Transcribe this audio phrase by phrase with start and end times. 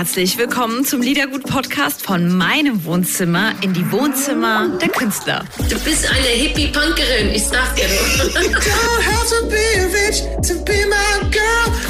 [0.00, 5.44] herzlich willkommen zum Liedergut-Podcast von meinem Wohnzimmer in die Wohnzimmer der Künstler.
[5.58, 7.84] Du bist eine Hippie-Punkerin, ich sag dir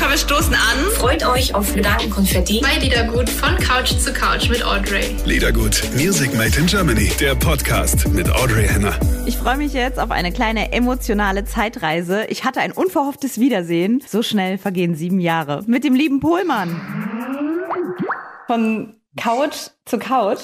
[0.01, 0.91] Komm, wir stoßen an.
[0.97, 5.15] Freut euch auf Gedankenkonfetti bei Liedergut von Couch zu Couch mit Audrey.
[5.25, 8.99] Liedergut, Music Made in Germany, der Podcast mit Audrey Henner.
[9.27, 12.25] Ich freue mich jetzt auf eine kleine emotionale Zeitreise.
[12.29, 14.03] Ich hatte ein unverhofftes Wiedersehen.
[14.05, 15.63] So schnell vergehen sieben Jahre.
[15.69, 17.10] Mit dem lieben Pohlmann.
[18.51, 20.41] Von Couch zu Couch,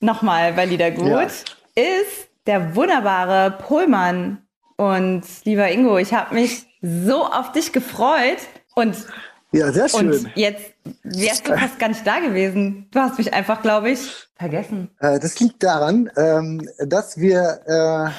[0.00, 1.20] nochmal bei Liedergut, ja.
[1.74, 4.38] ist der wunderbare Pohlmann.
[4.78, 8.38] Und lieber Ingo, ich habe mich so auf dich gefreut.
[8.74, 8.96] Und
[9.52, 10.10] ja, sehr schön.
[10.10, 12.88] Und jetzt wärst du fast gar nicht da gewesen.
[12.92, 14.88] Du hast mich einfach, glaube ich, vergessen.
[14.98, 18.10] Äh, das liegt daran, ähm, dass wir äh,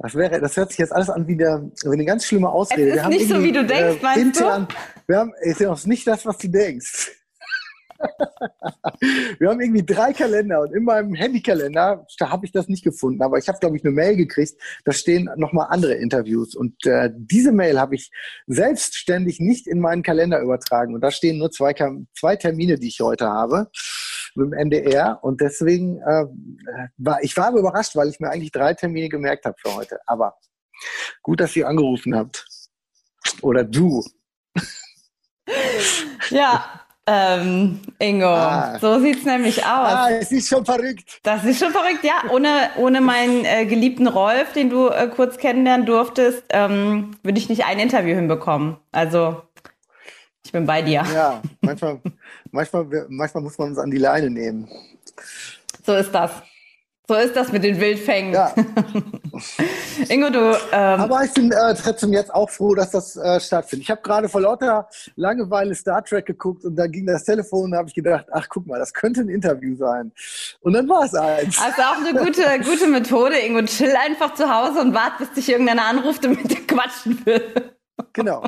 [0.00, 2.90] das wäre, das hört sich jetzt alles an wie eine, wie eine ganz schlimme Ausrede.
[2.90, 4.74] Es ist nicht so, wie du denkst, äh, meinst intern, du?
[5.06, 7.12] Wir haben, ist ja auch nicht das, was du denkst.
[9.38, 13.38] wir haben irgendwie drei Kalender und in meinem Handykalender, habe ich das nicht gefunden, aber
[13.38, 16.54] ich habe, glaube ich, eine Mail gekriegt, da stehen nochmal andere Interviews.
[16.54, 18.10] Und äh, diese Mail habe ich
[18.46, 20.94] selbstständig nicht in meinen Kalender übertragen.
[20.94, 21.74] Und da stehen nur zwei,
[22.18, 23.70] zwei Termine, die ich heute habe
[24.34, 25.18] mit dem NDR.
[25.22, 26.26] Und deswegen äh,
[26.96, 29.98] war ich war überrascht, weil ich mir eigentlich drei Termine gemerkt habe für heute.
[30.06, 30.34] Aber
[31.22, 32.46] gut, dass ihr angerufen habt.
[33.42, 34.04] Oder du.
[36.30, 38.78] Ja, ähm, Ingo, ah.
[38.80, 39.64] so sieht's nämlich aus.
[39.68, 41.20] Ah, es ist schon verrückt.
[41.22, 42.30] Das ist schon verrückt, ja.
[42.30, 47.48] Ohne, ohne meinen äh, geliebten Rolf, den du äh, kurz kennenlernen durftest, ähm, würde ich
[47.48, 48.76] nicht ein Interview hinbekommen.
[48.90, 49.42] Also,
[50.44, 51.04] ich bin bei dir.
[51.14, 52.00] Ja, manchmal,
[52.50, 54.68] manchmal, manchmal muss man uns an die Leine nehmen.
[55.84, 56.32] So ist das.
[57.08, 58.34] So ist das mit den Wildfängen.
[58.34, 58.52] Ja.
[60.08, 60.56] Ingo, du.
[60.72, 63.84] Ähm Aber ich bin äh, trotzdem jetzt auch froh, dass das äh, stattfindet.
[63.84, 67.70] Ich habe gerade vor lauter Langeweile Star Trek geguckt und da ging das Telefon und
[67.72, 70.10] da habe ich gedacht, ach guck mal, das könnte ein Interview sein.
[70.60, 71.60] Und dann war es eins.
[71.62, 73.62] Also auch eine gute, gute Methode, Ingo.
[73.66, 77.72] Chill einfach zu Hause und wart, bis dich irgendeiner anruft und mit dir quatschen will.
[78.12, 78.42] Genau.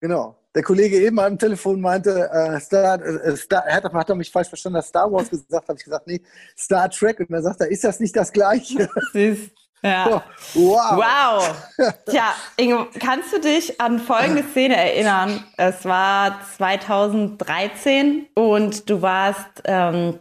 [0.00, 4.14] Genau der Kollege eben am Telefon meinte, äh, Star, äh, Star, er hat, hat er
[4.14, 6.20] mich falsch verstanden, dass Star Wars gesagt habe ich gesagt, nee,
[6.58, 7.20] Star Trek.
[7.20, 8.88] Und dann sagt er, ist das nicht das Gleiche?
[9.84, 10.06] Ja.
[10.08, 10.20] Oh,
[10.54, 10.96] wow.
[10.96, 11.92] Wow.
[12.08, 15.42] Tja, Ingo, kannst du dich an folgende Szene erinnern?
[15.56, 20.20] Es war 2013 und du warst ähm,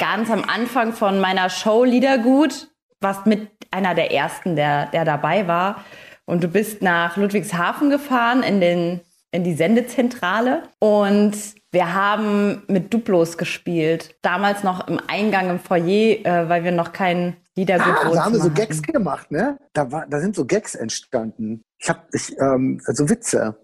[0.00, 2.68] ganz am Anfang von meiner Show Liedergut,
[3.00, 5.84] warst mit einer der ersten, der, der dabei war.
[6.24, 9.00] Und du bist nach Ludwigshafen gefahren in den
[9.34, 11.36] in die Sendezentrale und
[11.72, 14.14] wir haben mit Duplos gespielt.
[14.22, 18.34] Damals noch im Eingang im Foyer, äh, weil wir noch kein Liedergut ah, Da haben
[18.34, 19.58] wir so Gags gemacht, ne?
[19.72, 21.64] Da, war, da sind so Gags entstanden.
[21.78, 23.56] Ich habe ich, ähm, so Witze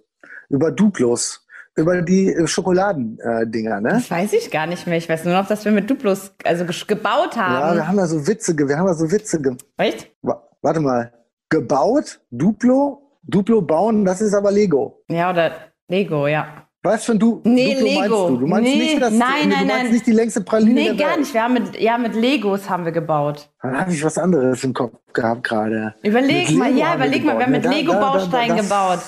[0.49, 3.89] über Duplos über die Schokoladendinger, äh, ne?
[3.91, 4.99] Das weiß ich gar nicht mehr.
[4.99, 7.55] Ich weiß nur noch, dass wir mit Duplos also gebaut haben.
[7.55, 9.65] Ja, wir haben da so Witze, wir haben da so Witze gemacht.
[9.77, 10.11] Echt?
[10.23, 11.13] Warte mal.
[11.49, 15.03] Gebaut, Duplo, Duplo bauen, das ist aber Lego.
[15.09, 15.53] Ja, oder
[15.89, 16.67] Lego, ja.
[16.83, 17.99] Was für ein du nee, Duplo Lego.
[18.01, 18.37] meinst du?
[18.39, 19.91] Du meinst nee, nicht das, nein, nee, nein, du nein.
[19.93, 21.35] nicht die längste Praline Nee, gar nicht.
[21.35, 23.51] Wir haben mit, ja, mit Legos haben wir gebaut.
[23.63, 25.95] Dann habe ich was anderes im Kopf gehabt gerade.
[26.03, 29.01] Überleg mal, ja, überleg mal, wir haben mit Lego-Bausteinen gebaut.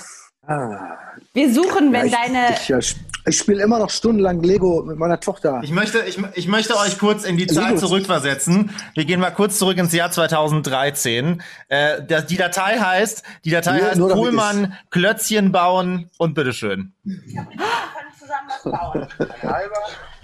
[0.47, 0.99] Ah.
[1.33, 2.39] Wir suchen, wenn ja, ich, deine.
[2.51, 5.61] Ich, ich, ich spiele immer noch stundenlang Lego mit meiner Tochter.
[5.63, 8.71] Ich möchte, ich, ich möchte euch kurz in die Zeit zurückversetzen.
[8.95, 11.43] Wir gehen mal kurz zurück ins Jahr 2013.
[11.69, 16.95] Äh, der, die Datei heißt, die Datei nur, heißt Pohlmann, Klötzchen bauen und bitteschön.
[17.05, 17.15] Ja,
[17.49, 19.09] wir können zusammen was bauen.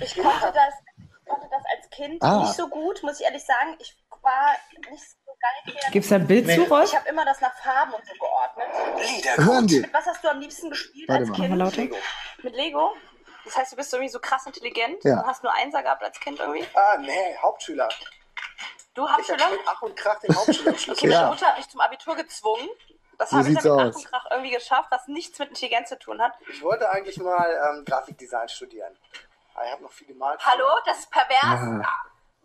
[0.00, 0.74] Ich konnte das,
[1.26, 2.40] konnte das als Kind ah.
[2.40, 3.76] nicht so gut, muss ich ehrlich sagen.
[3.80, 4.54] Ich war
[4.90, 5.27] nicht so
[5.92, 6.56] Gibt es da ein Bild nee.
[6.56, 6.90] zu, Rolf?
[6.90, 8.66] Ich habe immer das nach Farben und so geordnet.
[8.96, 9.88] Lieder Hören wir.
[9.92, 11.48] Was hast du am liebsten gespielt Warte als mal.
[11.48, 11.56] Kind?
[11.58, 11.96] Mit Lego.
[12.42, 12.96] Mit Lego?
[13.44, 15.20] Das heißt, du bist irgendwie so krass intelligent ja.
[15.20, 16.66] und hast nur Einser gehabt als Kind irgendwie?
[16.74, 17.88] Ah, nee, Hauptschüler.
[18.94, 19.38] Du Hauptschüler?
[19.38, 20.98] Ich hab mit Ach und Krach den Hauptschulabschluss.
[20.98, 22.68] okay, meine Mutter hat mich zum Abitur gezwungen.
[23.16, 25.98] Das habe ich dann mit Ach und Krach irgendwie geschafft, was nichts mit Intelligenz zu
[25.98, 26.34] tun hat.
[26.50, 28.96] Ich wollte eigentlich mal ähm, Grafikdesign studieren.
[29.54, 30.44] Aber ich habe noch viel gemalt.
[30.44, 31.40] Hallo, das ist pervers.
[31.42, 31.82] Ja.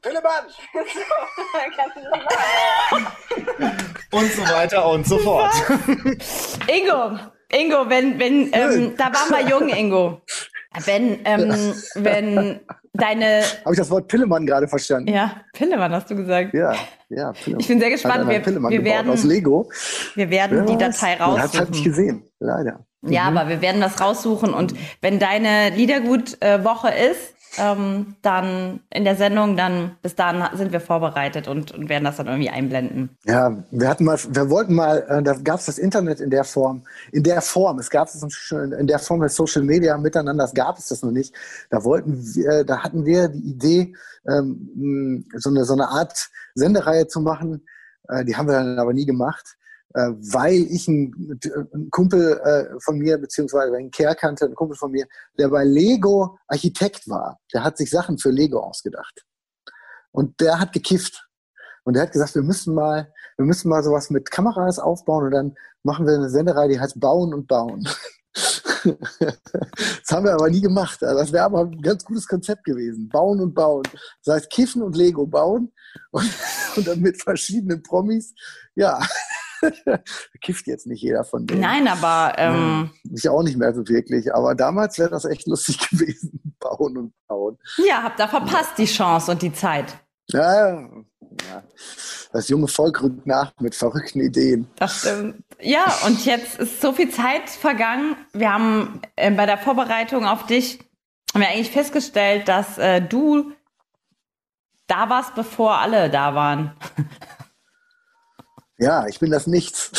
[0.03, 0.45] Pillemann!
[4.11, 5.53] und so weiter und so fort.
[6.67, 7.17] Ingo,
[7.51, 10.21] Ingo, wenn, wenn, ähm, da waren wir jung, Ingo.
[10.85, 12.59] Wenn, ähm, wenn
[12.93, 13.43] deine.
[13.63, 15.13] Habe ich das Wort Pillemann gerade verstanden?
[15.13, 16.53] Ja, Pillemann hast du gesagt.
[16.53, 16.75] Ja,
[17.09, 17.61] ja, Pillemann.
[17.61, 18.27] Ich bin sehr gespannt.
[18.27, 19.69] Wir, wir werden, aus Lego.
[20.15, 21.43] Wir werden die Datei raussuchen.
[21.43, 22.85] Hat halt nicht gesehen, leider.
[23.05, 23.37] Ja, mhm.
[23.37, 29.55] aber wir werden das raussuchen und wenn deine Liedergut-Woche ist, ähm, dann in der Sendung,
[29.57, 33.09] dann bis dahin sind wir vorbereitet und, und werden das dann irgendwie einblenden.
[33.25, 36.43] Ja, wir hatten mal, wir wollten mal, äh, da gab es das Internet in der
[36.43, 40.53] Form, in der Form, es gab es in der Form der Social Media miteinander, das
[40.53, 41.33] gab es das noch nicht.
[41.69, 43.93] Da wollten wir, da hatten wir die Idee,
[44.27, 47.65] ähm, so eine so eine Art Sendereihe zu machen.
[48.09, 49.57] Äh, die haben wir dann aber nie gemacht
[49.93, 51.39] äh, weil ich einen,
[51.91, 55.05] Kumpel äh, von mir, beziehungsweise einen Kerl kannte, einen Kumpel von mir,
[55.37, 57.39] der bei Lego Architekt war.
[57.53, 59.25] Der hat sich Sachen für Lego ausgedacht.
[60.11, 61.27] Und der hat gekifft.
[61.83, 65.31] Und der hat gesagt, wir müssen mal, wir müssen mal sowas mit Kameras aufbauen und
[65.31, 67.87] dann machen wir eine Senderei, die heißt Bauen und Bauen.
[68.83, 71.03] das haben wir aber nie gemacht.
[71.03, 73.09] Also das wäre aber ein ganz gutes Konzept gewesen.
[73.09, 73.83] Bauen und bauen.
[74.23, 75.71] Das heißt, Kiffen und Lego bauen
[76.11, 76.29] und,
[76.77, 78.33] und dann mit verschiedenen Promis.
[78.75, 78.99] Ja,
[80.41, 81.61] Kifft jetzt nicht jeder von denen.
[81.61, 82.33] Nein, aber.
[82.37, 84.33] Ähm, ich auch nicht mehr so wirklich.
[84.33, 86.55] Aber damals wäre das echt lustig gewesen.
[86.59, 87.57] bauen und bauen.
[87.77, 89.97] Ja, habt da verpasst die Chance und die Zeit.
[90.27, 91.63] Ja, ja.
[92.31, 94.67] Das junge Volk rückt nach mit verrückten Ideen.
[94.77, 95.43] Das stimmt.
[95.59, 98.15] Ja, und jetzt ist so viel Zeit vergangen.
[98.33, 100.79] Wir haben äh, bei der Vorbereitung auf dich
[101.33, 103.53] haben wir eigentlich festgestellt, dass äh, du
[104.87, 106.73] da warst, bevor alle da waren.
[108.83, 109.91] Ja, ich bin das Nichts.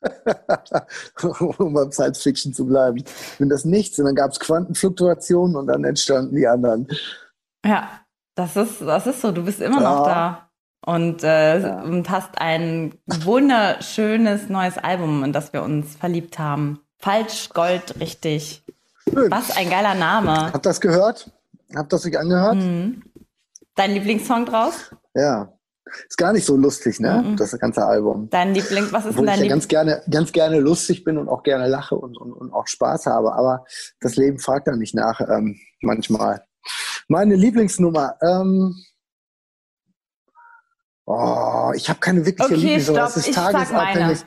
[1.58, 2.96] um beim Science Fiction zu bleiben.
[2.96, 6.88] Ich bin das Nichts und dann gab es Quantenfluktuationen und dann entstanden die anderen.
[7.66, 7.90] Ja,
[8.34, 9.30] das ist, das ist so.
[9.30, 9.90] Du bist immer ja.
[9.90, 10.50] noch da
[10.86, 11.82] und, äh, ja.
[11.82, 16.80] und hast ein wunderschönes neues Album, in das wir uns verliebt haben.
[16.98, 18.64] Falsch, Gold, richtig.
[19.12, 19.30] Schön.
[19.30, 20.50] Was ein geiler Name.
[20.52, 21.30] Habt das gehört?
[21.76, 22.54] Habt das euch angehört?
[22.54, 23.02] Mhm.
[23.74, 24.90] Dein Lieblingssong draus?
[25.14, 25.52] Ja,
[26.08, 27.24] ist gar nicht so lustig, ne?
[27.24, 27.36] Mhm.
[27.36, 28.28] Das ganze Album.
[28.30, 31.18] Dein Liebling, was ist Obwohl denn dein ich ja ganz gerne, ganz gerne lustig bin
[31.18, 33.34] und auch gerne lache und, und, und auch Spaß habe.
[33.34, 33.64] Aber
[34.00, 36.44] das Leben fragt da nicht nach, ähm, manchmal.
[37.08, 38.76] Meine Lieblingsnummer, ähm,
[41.06, 43.00] oh, ich habe keine wirkliche okay, Lieblingsnummer.
[43.00, 44.24] Das ist tagesabhängig.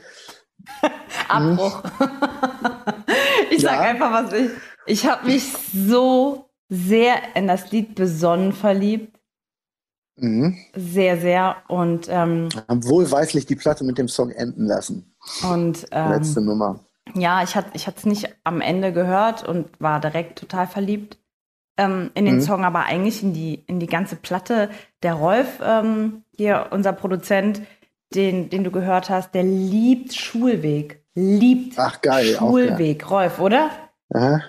[1.28, 1.84] Abbruch.
[3.52, 3.82] ich sag ja?
[3.82, 4.52] einfach, was ich.
[4.86, 9.21] Ich habe mich so sehr in das Lied besonnen verliebt.
[10.22, 10.58] Mhm.
[10.76, 11.58] Sehr, sehr.
[11.68, 15.16] Und ähm, haben wohlweislich die Platte mit dem Song enden lassen.
[15.50, 16.80] Und ähm, letzte Nummer.
[17.16, 21.18] Ja, ich hatte ich es nicht am Ende gehört und war direkt total verliebt
[21.78, 22.42] ähm, in den mhm.
[22.42, 24.70] Song, aber eigentlich in die in die ganze Platte.
[25.02, 27.62] Der Rolf, ähm, hier unser Produzent,
[28.14, 33.08] den den du gehört hast, der liebt Schulweg, liebt Ach geil, Schulweg, ja.
[33.08, 33.72] Rolf, oder?
[34.14, 34.42] Aha.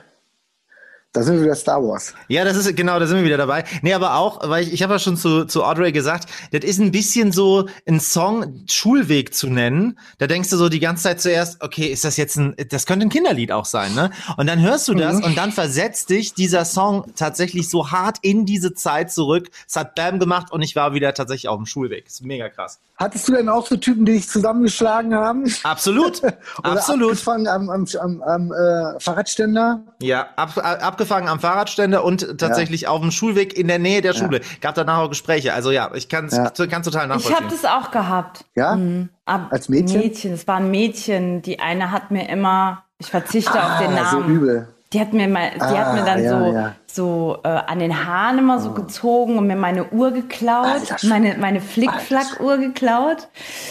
[1.15, 2.15] Da sind wir wieder Star Wars.
[2.29, 3.65] Ja, das ist genau, da sind wir wieder dabei.
[3.83, 6.81] Nee, aber auch, weil ich, ich habe ja schon zu, zu Audrey gesagt, das ist
[6.81, 9.99] ein bisschen so ein Song Schulweg zu nennen.
[10.17, 13.05] Da denkst du so die ganze Zeit zuerst, okay, ist das jetzt ein, das könnte
[13.05, 14.11] ein Kinderlied auch sein, ne?
[14.39, 15.25] Und dann hörst du das mhm.
[15.25, 19.51] und dann versetzt dich dieser Song tatsächlich so hart in diese Zeit zurück.
[19.69, 22.07] Es hat Bam gemacht und ich war wieder tatsächlich auf dem Schulweg.
[22.07, 22.81] Ist mega krass.
[22.97, 25.53] Hattest du denn auch so Typen, die dich zusammengeschlagen haben?
[25.65, 26.23] Absolut.
[26.63, 27.11] Absolut.
[27.11, 29.83] Abgefangen am, am, am, am äh, Fahrradständer?
[30.01, 30.57] Ja, ab,
[31.03, 32.89] abgefangen am Fahrradständer und tatsächlich ja.
[32.89, 34.39] auf dem Schulweg in der Nähe der Schule.
[34.39, 34.47] Ja.
[34.61, 35.53] Gab danach auch Gespräche.
[35.53, 36.51] Also ja, ich kann es ja.
[36.51, 37.33] Kann's total nachvollziehen.
[37.33, 38.45] Ich habe das auch gehabt.
[38.55, 38.77] Ja?
[38.77, 39.09] Mhm.
[39.25, 40.01] Als Mädchen?
[40.01, 40.33] Mädchen.
[40.33, 41.43] Es war ein Mädchen.
[41.43, 44.25] Die eine hat mir immer, ich verzichte ah, auf den Namen.
[44.25, 44.69] So übel.
[44.93, 46.75] Die hat mir mal, die ah, hat mir dann ja, so, ja.
[46.87, 48.75] so äh, an den Haaren immer so oh.
[48.75, 53.29] gezogen und mir meine Uhr geklaut, Alter, meine, meine Flickflack-Uhr geklaut.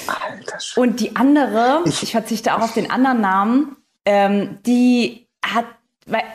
[0.07, 3.75] Alter, und die andere, ich, ich, verzichte auch auf den anderen Namen,
[4.06, 5.66] ähm, die hat,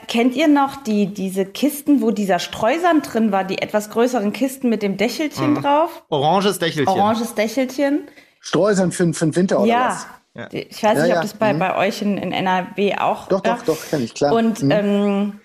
[0.09, 4.69] kennt ihr noch die, diese Kisten, wo dieser Streusand drin war, die etwas größeren Kisten
[4.69, 5.63] mit dem Dächelchen mhm.
[5.63, 6.03] drauf?
[6.09, 6.89] Oranges Dächelchen.
[6.89, 8.09] Oranges Dächelchen.
[8.41, 9.89] Streusand für, für den Winter oder ja.
[9.89, 10.07] was?
[10.35, 10.49] Ja.
[10.53, 11.59] Ich weiß nicht, ob das bei, mhm.
[11.59, 13.29] bei euch in, in NRW auch.
[13.29, 14.35] Doch, doch, doch, kenn ich, klar.
[14.35, 14.71] Und mhm.
[14.71, 15.41] ähm,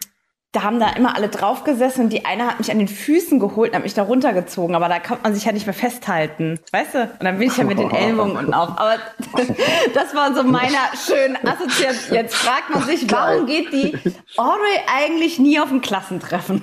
[0.52, 3.40] da haben da immer alle drauf gesessen und die eine hat mich an den Füßen
[3.40, 6.60] geholt und hat mich da runtergezogen, aber da konnte man sich ja nicht mehr festhalten.
[6.74, 7.04] Weißt du?
[7.04, 8.72] Und dann bin ich ja mit den Ellbogen unten auf.
[8.78, 8.96] Aber
[9.94, 12.16] das war so meiner schönen Assoziation.
[12.16, 13.98] Jetzt fragt man sich, warum geht die
[14.36, 16.62] Audrey eigentlich nie auf ein Klassentreffen?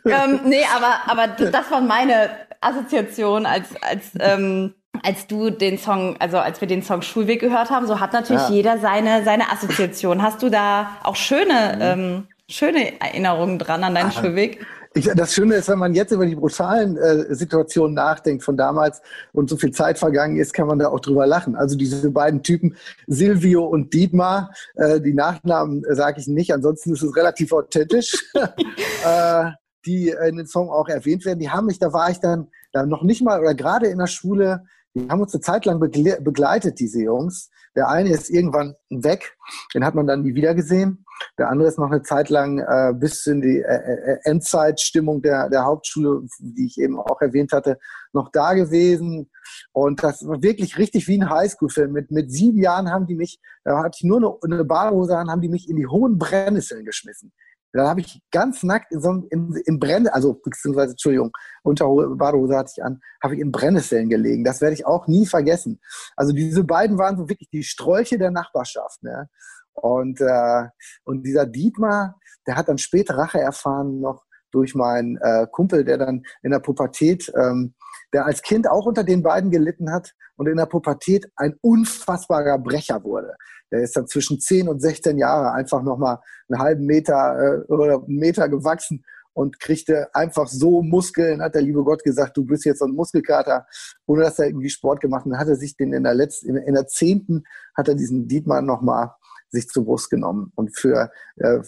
[0.04, 2.30] ähm, nee, aber, aber das waren meine
[2.60, 7.70] Assoziationen als, als ähm, als du den Song, also als wir den Song Schulweg gehört
[7.70, 8.54] haben, so hat natürlich ja.
[8.54, 10.22] jeder seine, seine Assoziation.
[10.22, 14.64] Hast du da auch schöne, ähm, schöne Erinnerungen dran an deinen ah, Schulweg?
[14.94, 19.02] Ich, das Schöne ist, wenn man jetzt über die brutalen äh, Situationen nachdenkt von damals
[19.32, 21.56] und so viel Zeit vergangen ist, kann man da auch drüber lachen.
[21.56, 26.92] Also diese beiden Typen, Silvio und Dietmar, äh, die Nachnamen äh, sage ich nicht, ansonsten
[26.92, 29.50] ist es relativ authentisch, äh,
[29.84, 31.40] die in den Song auch erwähnt werden.
[31.40, 34.06] Die haben mich, da war ich dann, dann noch nicht mal oder gerade in der
[34.06, 37.50] Schule die haben uns eine Zeit lang begleitet, diese Jungs.
[37.76, 39.36] Der eine ist irgendwann weg,
[39.74, 41.04] den hat man dann nie wieder gesehen.
[41.38, 45.48] Der andere ist noch eine Zeit lang äh, bis in die äh, äh, Endzeitstimmung der,
[45.48, 47.78] der Hauptschule, die ich eben auch erwähnt hatte,
[48.12, 49.30] noch da gewesen.
[49.72, 51.92] Und das war wirklich richtig wie ein Highschool-Film.
[51.92, 55.30] Mit, mit sieben Jahren haben die mich, da hatte ich nur eine, eine Badehose an,
[55.30, 57.32] haben die mich in die hohen Brennnesseln geschmissen.
[57.74, 61.32] Da habe ich ganz nackt in so einem, in, in Brenn, also beziehungsweise Entschuldigung,
[61.64, 64.44] unter Badehose hatte ich an, habe ich in Brennnesseln gelegen.
[64.44, 65.80] Das werde ich auch nie vergessen.
[66.14, 69.02] Also diese beiden waren so wirklich die Strolche der Nachbarschaft.
[69.02, 69.28] Ne?
[69.72, 70.68] Und, äh,
[71.02, 74.23] und dieser Dietmar, der hat dann später Rache erfahren noch
[74.54, 77.74] durch meinen äh, Kumpel, der dann in der Pubertät, ähm,
[78.12, 82.58] der als Kind auch unter den beiden gelitten hat und in der Pubertät ein unfassbarer
[82.58, 83.34] Brecher wurde.
[83.72, 86.18] Der ist dann zwischen 10 und 16 Jahre einfach nochmal
[86.48, 91.62] einen halben Meter äh, oder einen Meter gewachsen und kriegte einfach so Muskeln, hat der
[91.62, 93.66] liebe Gott gesagt, du bist jetzt so ein Muskelkater,
[94.06, 95.32] ohne dass er irgendwie Sport gemacht hat.
[95.32, 97.42] Dann hat er sich den in der letzten, in, der zehnten
[97.76, 99.10] hat er diesen Dietmar nochmal
[99.54, 101.58] sich zur Brust genommen und für äh,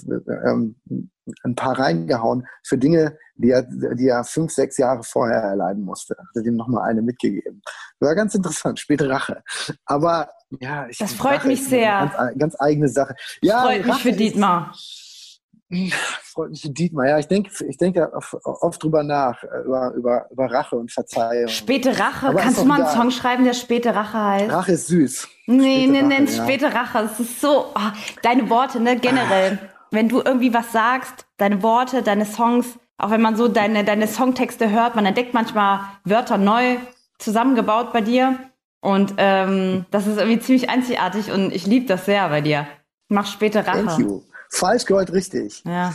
[0.44, 0.76] ähm,
[1.42, 6.16] ein paar reingehauen für Dinge, die er, die er fünf, sechs Jahre vorher erleiden musste.
[6.18, 7.62] Hat er ihm nochmal eine mitgegeben.
[8.00, 9.42] War ganz interessant, späte Rache.
[9.84, 12.12] Aber ja, ich Das freut Rache mich sehr.
[12.14, 13.14] Ganz, ganz, eigene Sache.
[13.40, 14.74] Ja, freut Rache mich für Dietmar.
[16.22, 17.08] freut mich Dietmar.
[17.08, 20.92] Ja, ich denke, ich denke oft, oft drüber nach, äh, über, über, über Rache und
[20.92, 21.48] Verzeihung.
[21.48, 22.28] Späte Rache.
[22.28, 24.52] Aber Kannst du mal einen Song schreiben, der späte Rache heißt?
[24.52, 25.28] Rache ist süß.
[25.46, 27.00] Nee, nee, nee, späte Rache.
[27.00, 27.90] Es ist so, oh,
[28.22, 29.58] deine Worte, ne, generell.
[29.62, 29.68] Ah.
[29.90, 34.08] Wenn du irgendwie was sagst, deine Worte, deine Songs, auch wenn man so deine, deine
[34.08, 36.76] Songtexte hört, man entdeckt manchmal Wörter neu
[37.18, 38.36] zusammengebaut bei dir.
[38.80, 42.66] Und ähm, das ist irgendwie ziemlich einzigartig und ich liebe das sehr bei dir.
[43.08, 43.86] Mach späte Rache.
[43.86, 44.22] Thank you.
[44.56, 45.62] Falsch gehört richtig.
[45.64, 45.94] Ja.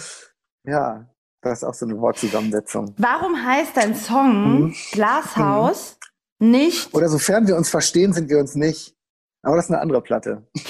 [0.63, 1.09] Ja,
[1.41, 2.93] das ist auch so eine Wortzusammensetzung.
[2.97, 4.75] Warum heißt dein Song mhm.
[4.91, 5.97] Glashaus
[6.37, 6.51] mhm.
[6.51, 6.93] nicht?
[6.93, 8.95] Oder sofern wir uns verstehen, sind wir uns nicht.
[9.41, 10.47] Aber das ist eine andere Platte.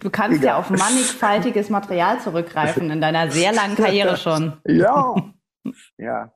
[0.00, 0.46] Du kannst Egal.
[0.46, 4.60] ja auf mannigfaltiges Material zurückgreifen in deiner sehr langen Karriere schon.
[4.66, 5.14] Ja.
[5.96, 6.30] Ja.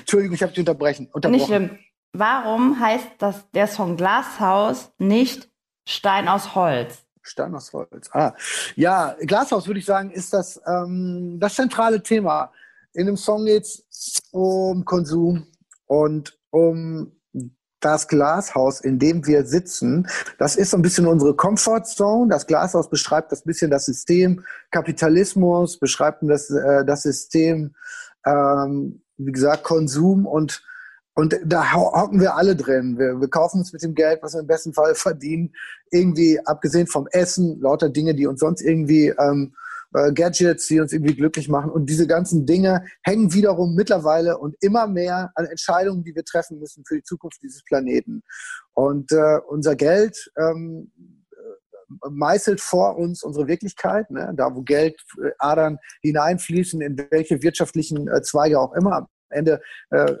[0.00, 1.10] Entschuldigung, ich habe dich unterbrechen.
[1.28, 1.78] Nicht schlimm.
[2.12, 5.48] Warum heißt das, der Song Glashaus nicht
[5.88, 7.03] Stein aus Holz?
[7.24, 8.10] Stein aus Holz.
[8.12, 8.34] Ah,
[8.76, 12.52] ja, Glashaus würde ich sagen, ist das, ähm, das zentrale Thema.
[12.92, 15.46] In dem Song geht es um Konsum
[15.86, 17.12] und um
[17.80, 20.06] das Glashaus, in dem wir sitzen.
[20.38, 22.30] Das ist so ein bisschen unsere Comfortzone.
[22.30, 27.74] Das Glashaus beschreibt das bisschen das System Kapitalismus, beschreibt das, äh, das System,
[28.24, 30.62] ähm, wie gesagt, Konsum und
[31.14, 32.98] und da hocken wir alle drin.
[32.98, 35.54] Wir, wir kaufen uns mit dem Geld, was wir im besten Fall verdienen,
[35.90, 39.54] irgendwie abgesehen vom Essen, lauter Dinge, die uns sonst irgendwie ähm,
[39.94, 41.70] äh, Gadgets, die uns irgendwie glücklich machen.
[41.70, 46.58] Und diese ganzen Dinge hängen wiederum mittlerweile und immer mehr an Entscheidungen, die wir treffen
[46.58, 48.24] müssen für die Zukunft dieses Planeten.
[48.72, 50.90] Und äh, unser Geld ähm,
[51.30, 54.32] äh, meißelt vor uns unsere Wirklichkeit, ne?
[54.36, 58.96] da wo Geldadern hineinfließen, in welche wirtschaftlichen äh, Zweige auch immer.
[58.96, 60.14] Am Ende äh,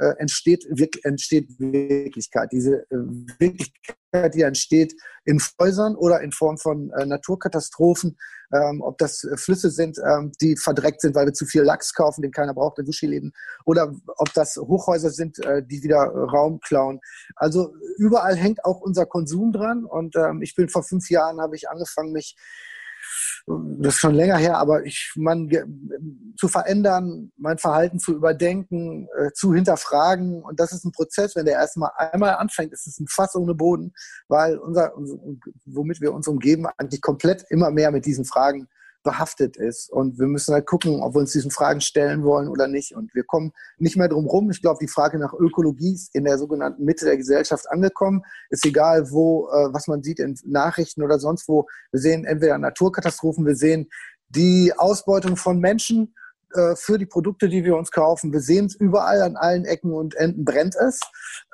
[0.00, 2.50] äh, entsteht, wirk entsteht Wirklichkeit.
[2.52, 2.96] Diese äh,
[3.38, 8.16] Wirklichkeit, die entsteht in Häusern oder in Form von äh, Naturkatastrophen,
[8.52, 12.22] ähm, ob das Flüsse sind, ähm, die verdreckt sind, weil wir zu viel Lachs kaufen,
[12.22, 13.32] den keiner braucht in Sushi-Läden,
[13.64, 17.00] oder ob das Hochhäuser sind, äh, die wieder Raum klauen.
[17.36, 19.84] Also überall hängt auch unser Konsum dran.
[19.84, 22.36] Und ähm, ich bin vor fünf Jahren, habe ich angefangen, mich
[23.78, 25.50] das ist schon länger her, aber ich, man,
[26.36, 30.42] zu verändern, mein Verhalten zu überdenken, äh, zu hinterfragen.
[30.42, 33.54] Und das ist ein Prozess, wenn der erstmal einmal anfängt, ist es ein Fass ohne
[33.54, 33.92] Boden,
[34.28, 34.92] weil unser,
[35.66, 38.68] womit wir uns umgeben, eigentlich komplett immer mehr mit diesen Fragen
[39.02, 39.90] behaftet ist.
[39.90, 42.94] Und wir müssen halt gucken, ob wir uns diesen Fragen stellen wollen oder nicht.
[42.94, 44.50] Und wir kommen nicht mehr drum rum.
[44.50, 48.22] Ich glaube, die Frage nach Ökologie ist in der sogenannten Mitte der Gesellschaft angekommen.
[48.50, 51.66] Ist egal, wo, äh, was man sieht in Nachrichten oder sonst wo.
[51.92, 53.88] Wir sehen entweder Naturkatastrophen, wir sehen
[54.28, 56.14] die Ausbeutung von Menschen
[56.54, 58.32] äh, für die Produkte, die wir uns kaufen.
[58.32, 61.00] Wir sehen es überall an allen Ecken und Enden brennt es.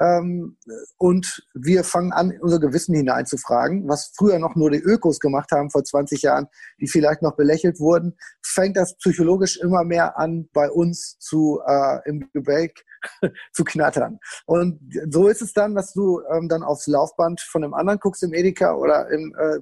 [0.01, 0.57] Ähm,
[0.97, 5.71] und wir fangen an, unser Gewissen hineinzufragen, was früher noch nur die Ökos gemacht haben
[5.71, 6.47] vor 20 Jahren,
[6.81, 11.99] die vielleicht noch belächelt wurden, fängt das psychologisch immer mehr an, bei uns zu äh,
[12.09, 12.85] im Gebälk
[13.53, 14.19] zu knattern.
[14.47, 18.23] Und so ist es dann, dass du ähm, dann aufs Laufband von einem anderen guckst
[18.23, 19.59] im Edeka oder im äh,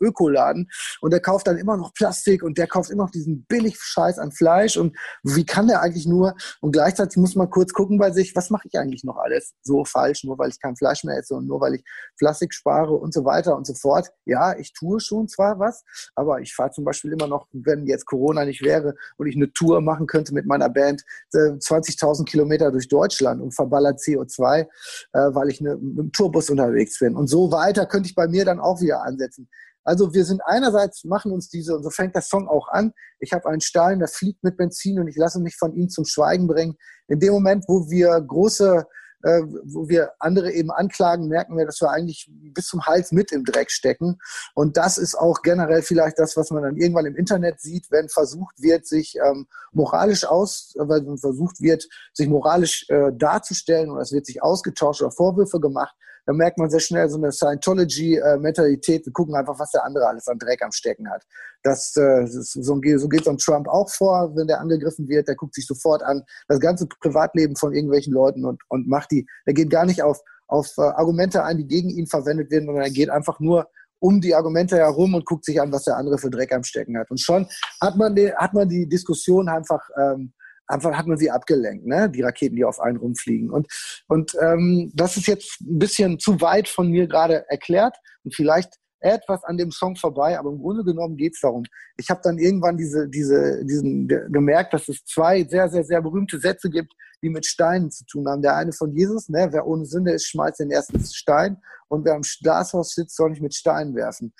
[0.00, 0.68] Ökoladen
[1.00, 4.18] und der kauft dann immer noch Plastik und der kauft immer noch diesen billig Scheiß
[4.18, 8.10] an Fleisch und wie kann der eigentlich nur und gleichzeitig muss man kurz gucken bei
[8.10, 11.18] sich, was mache ich eigentlich noch alles so falsch, nur weil ich kein Fleisch mehr
[11.18, 11.84] esse und nur weil ich
[12.18, 14.08] Plastik spare und so weiter und so fort.
[14.24, 18.06] Ja, ich tue schon zwar was, aber ich fahre zum Beispiel immer noch, wenn jetzt
[18.06, 21.02] Corona nicht wäre und ich eine Tour machen könnte mit meiner Band,
[21.32, 24.66] 20.000 äh, Kilometer durch Deutschland und verballert CO2, äh,
[25.12, 27.16] weil ich ne, mit dem Tourbus unterwegs bin.
[27.16, 29.48] Und so weiter könnte ich bei mir dann auch wieder ansetzen.
[29.86, 33.32] Also wir sind einerseits, machen uns diese, und so fängt der Song auch an, ich
[33.32, 36.48] habe einen Stein, der fliegt mit Benzin und ich lasse mich von ihm zum Schweigen
[36.48, 36.76] bringen.
[37.06, 38.84] In dem Moment, wo wir große
[39.22, 43.32] äh, wo wir andere eben anklagen, merken wir, dass wir eigentlich bis zum Hals mit
[43.32, 44.18] im Dreck stecken.
[44.54, 48.08] Und das ist auch generell vielleicht das, was man dann irgendwann im Internet sieht, wenn
[48.08, 54.12] versucht wird, sich ähm, moralisch aus, wenn versucht wird, sich moralisch äh, darzustellen oder es
[54.12, 55.94] wird sich ausgetauscht oder Vorwürfe gemacht
[56.26, 59.06] da merkt man sehr schnell so eine Scientology-Mentalität.
[59.06, 61.22] Wir gucken einfach, was der andere alles an Dreck am Stecken hat.
[61.62, 65.08] Das, äh, das ist, so, so geht es um Trump auch vor, wenn der angegriffen
[65.08, 65.28] wird.
[65.28, 69.26] Der guckt sich sofort an das ganze Privatleben von irgendwelchen Leuten und, und macht die.
[69.44, 72.84] Er geht gar nicht auf, auf äh, Argumente ein, die gegen ihn verwendet werden, sondern
[72.84, 73.68] er geht einfach nur
[74.00, 76.98] um die Argumente herum und guckt sich an, was der andere für Dreck am Stecken
[76.98, 77.10] hat.
[77.10, 77.46] Und schon
[77.80, 80.32] hat man hat man die Diskussion einfach ähm,
[80.66, 82.10] einfach hat man sie abgelenkt, ne?
[82.10, 83.50] die Raketen, die auf einen rumfliegen.
[83.50, 83.66] Und,
[84.08, 88.74] und ähm, das ist jetzt ein bisschen zu weit von mir gerade erklärt und vielleicht
[89.14, 91.64] etwas an dem Song vorbei, aber im Grunde genommen geht's darum.
[91.96, 96.38] Ich habe dann irgendwann diese, diese, diesen gemerkt, dass es zwei sehr, sehr, sehr berühmte
[96.38, 98.42] Sätze gibt, die mit Steinen zu tun haben.
[98.42, 101.58] Der eine von Jesus, ne, wer ohne Sünde ist, schmeißt den ersten Stein
[101.88, 104.32] und wer am Glashaus sitzt, soll nicht mit Steinen werfen.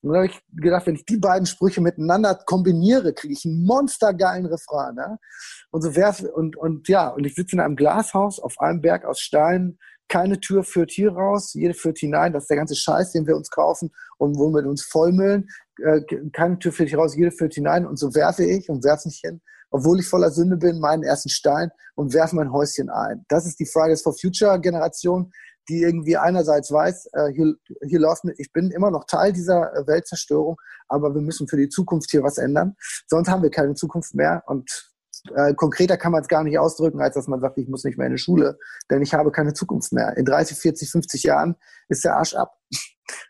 [0.00, 3.64] Und dann habe ich gedacht, wenn ich die beiden Sprüche miteinander kombiniere, kriege ich einen
[3.64, 4.94] monstergeilen Refrain.
[4.94, 5.18] Ne?
[5.70, 9.04] Und so werfe und und ja, und ich sitze in einem Glashaus auf einem Berg
[9.04, 9.78] aus Steinen.
[10.08, 12.32] Keine Tür führt hier raus, jede führt hinein.
[12.32, 15.48] Das ist der ganze Scheiß, den wir uns kaufen und wo wir uns vollmüllen.
[15.82, 17.86] Äh, keine Tür führt hier raus, jede führt hinein.
[17.86, 19.40] Und so werfe ich und werfe mich hin
[19.72, 23.24] obwohl ich voller Sünde bin, meinen ersten Stein und werfe mein Häuschen ein.
[23.28, 25.32] Das ist die Fridays for Future Generation,
[25.68, 27.54] die irgendwie einerseits weiß, äh, hier,
[27.86, 30.56] hier läuft, ich bin immer noch Teil dieser äh, Weltzerstörung,
[30.88, 32.76] aber wir müssen für die Zukunft hier was ändern.
[33.06, 34.91] Sonst haben wir keine Zukunft mehr und
[35.34, 37.98] äh, konkreter kann man es gar nicht ausdrücken, als dass man sagt, ich muss nicht
[37.98, 38.58] mehr in die Schule,
[38.90, 40.16] denn ich habe keine Zukunft mehr.
[40.16, 41.56] In 30, 40, 50 Jahren
[41.88, 42.54] ist der Arsch ab.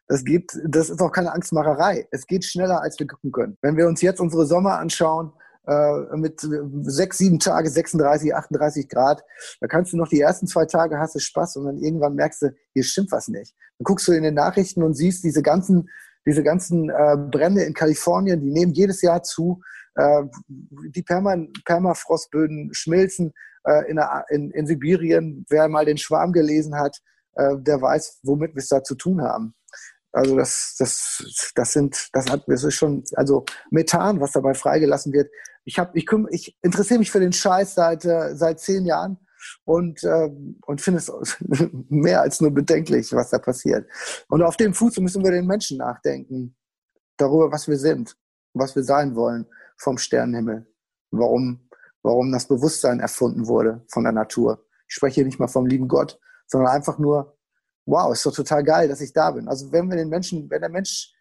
[0.06, 2.06] Das geht, das ist auch keine Angstmacherei.
[2.12, 3.56] Es geht schneller, als wir gucken können.
[3.62, 5.32] Wenn wir uns jetzt unsere Sommer anschauen,
[5.66, 6.40] äh, mit
[6.82, 9.22] sechs, sieben Tage, 36, 38 Grad.
[9.60, 12.42] Da kannst du noch die ersten zwei Tage hast du Spaß und dann irgendwann merkst
[12.42, 13.54] du, hier stimmt was nicht.
[13.78, 15.88] Dann guckst du in den Nachrichten und siehst diese ganzen,
[16.26, 19.60] diese ganzen äh, Brände in Kalifornien, die nehmen jedes Jahr zu.
[19.94, 23.32] Äh, die Perma Permafrostböden schmilzen
[23.64, 25.44] äh, in, in, in Sibirien.
[25.48, 26.98] Wer mal den Schwarm gelesen hat,
[27.34, 29.54] äh, der weiß, womit wir es da zu tun haben.
[30.12, 35.12] Also das, das, das sind, das hat, das ist schon, also Methan, was dabei freigelassen
[35.12, 35.30] wird.
[35.64, 39.18] Ich habe, ich, kümm, ich interessiere mich für den Scheiß seit äh, seit zehn Jahren
[39.64, 40.30] und äh,
[40.66, 41.12] und finde es
[41.88, 43.88] mehr als nur bedenklich, was da passiert.
[44.28, 46.56] Und auf dem Fuß müssen wir den Menschen nachdenken
[47.16, 48.16] darüber, was wir sind,
[48.54, 49.46] was wir sein wollen
[49.78, 50.66] vom Sternenhimmel,
[51.10, 51.68] warum
[52.02, 54.66] warum das Bewusstsein erfunden wurde von der Natur.
[54.88, 57.36] Ich spreche hier nicht mal vom lieben Gott, sondern einfach nur
[57.86, 59.48] wow, ist doch total geil, dass ich da bin.
[59.48, 61.12] Also wenn wir den Menschen, wenn der Mensch,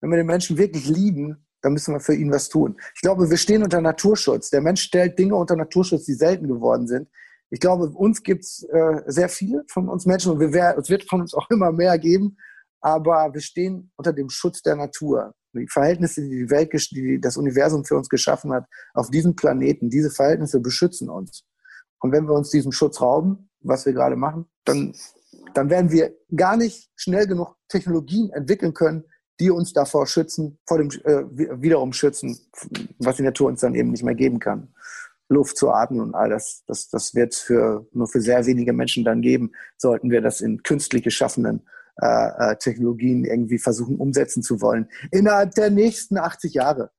[0.00, 2.76] wenn wir den Menschen wirklich lieben, dann müssen wir für ihn was tun.
[2.94, 4.50] Ich glaube, wir stehen unter Naturschutz.
[4.50, 7.08] Der Mensch stellt Dinge unter Naturschutz, die selten geworden sind.
[7.50, 11.20] Ich glaube, uns gibt's äh, sehr viele von uns Menschen und wir, es wird von
[11.20, 12.36] uns auch immer mehr geben,
[12.80, 15.34] aber wir stehen unter dem Schutz der Natur.
[15.56, 19.90] Die Verhältnisse, die die Welt, die das Universum für uns geschaffen hat, auf diesem Planeten,
[19.90, 21.44] diese Verhältnisse beschützen uns.
[22.00, 24.92] Und wenn wir uns diesem Schutz rauben, was wir gerade machen, dann
[25.56, 29.04] dann werden wir gar nicht schnell genug Technologien entwickeln können,
[29.40, 31.24] die uns davor schützen, vor dem äh,
[31.62, 32.38] wiederum schützen,
[32.98, 34.74] was die Natur uns dann eben nicht mehr geben kann.
[35.28, 39.04] Luft zu atmen und all das, das, das wird für, nur für sehr wenige Menschen
[39.04, 41.66] dann geben, sollten wir das in künstlich geschaffenen
[42.00, 44.88] äh, äh Technologien irgendwie versuchen umsetzen zu wollen.
[45.10, 46.90] Innerhalb der nächsten 80 Jahre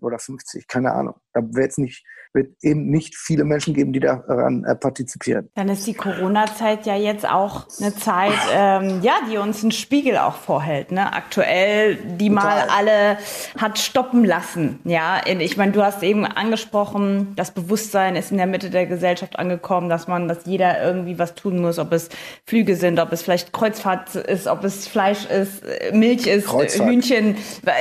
[0.00, 1.14] oder 50, keine Ahnung.
[1.32, 5.50] Da wird es nicht, wird eben nicht viele Menschen geben, die daran äh, partizipieren.
[5.54, 10.18] Dann ist die Corona-Zeit ja jetzt auch eine Zeit, ähm, ja, die uns einen Spiegel
[10.18, 10.92] auch vorhält.
[10.92, 11.12] Ne?
[11.12, 12.44] Aktuell, die Total.
[12.44, 13.18] mal alle
[13.58, 14.80] hat stoppen lassen.
[14.84, 19.38] Ja, ich meine, du hast eben angesprochen, das Bewusstsein ist in der Mitte der Gesellschaft
[19.38, 22.08] angekommen, dass man, dass jeder irgendwie was tun muss, ob es
[22.46, 26.88] Flüge sind, ob es vielleicht Kreuzfahrt ist, ob es Fleisch ist, Milch ist, Kreuzfahrt.
[26.88, 27.36] Hühnchen,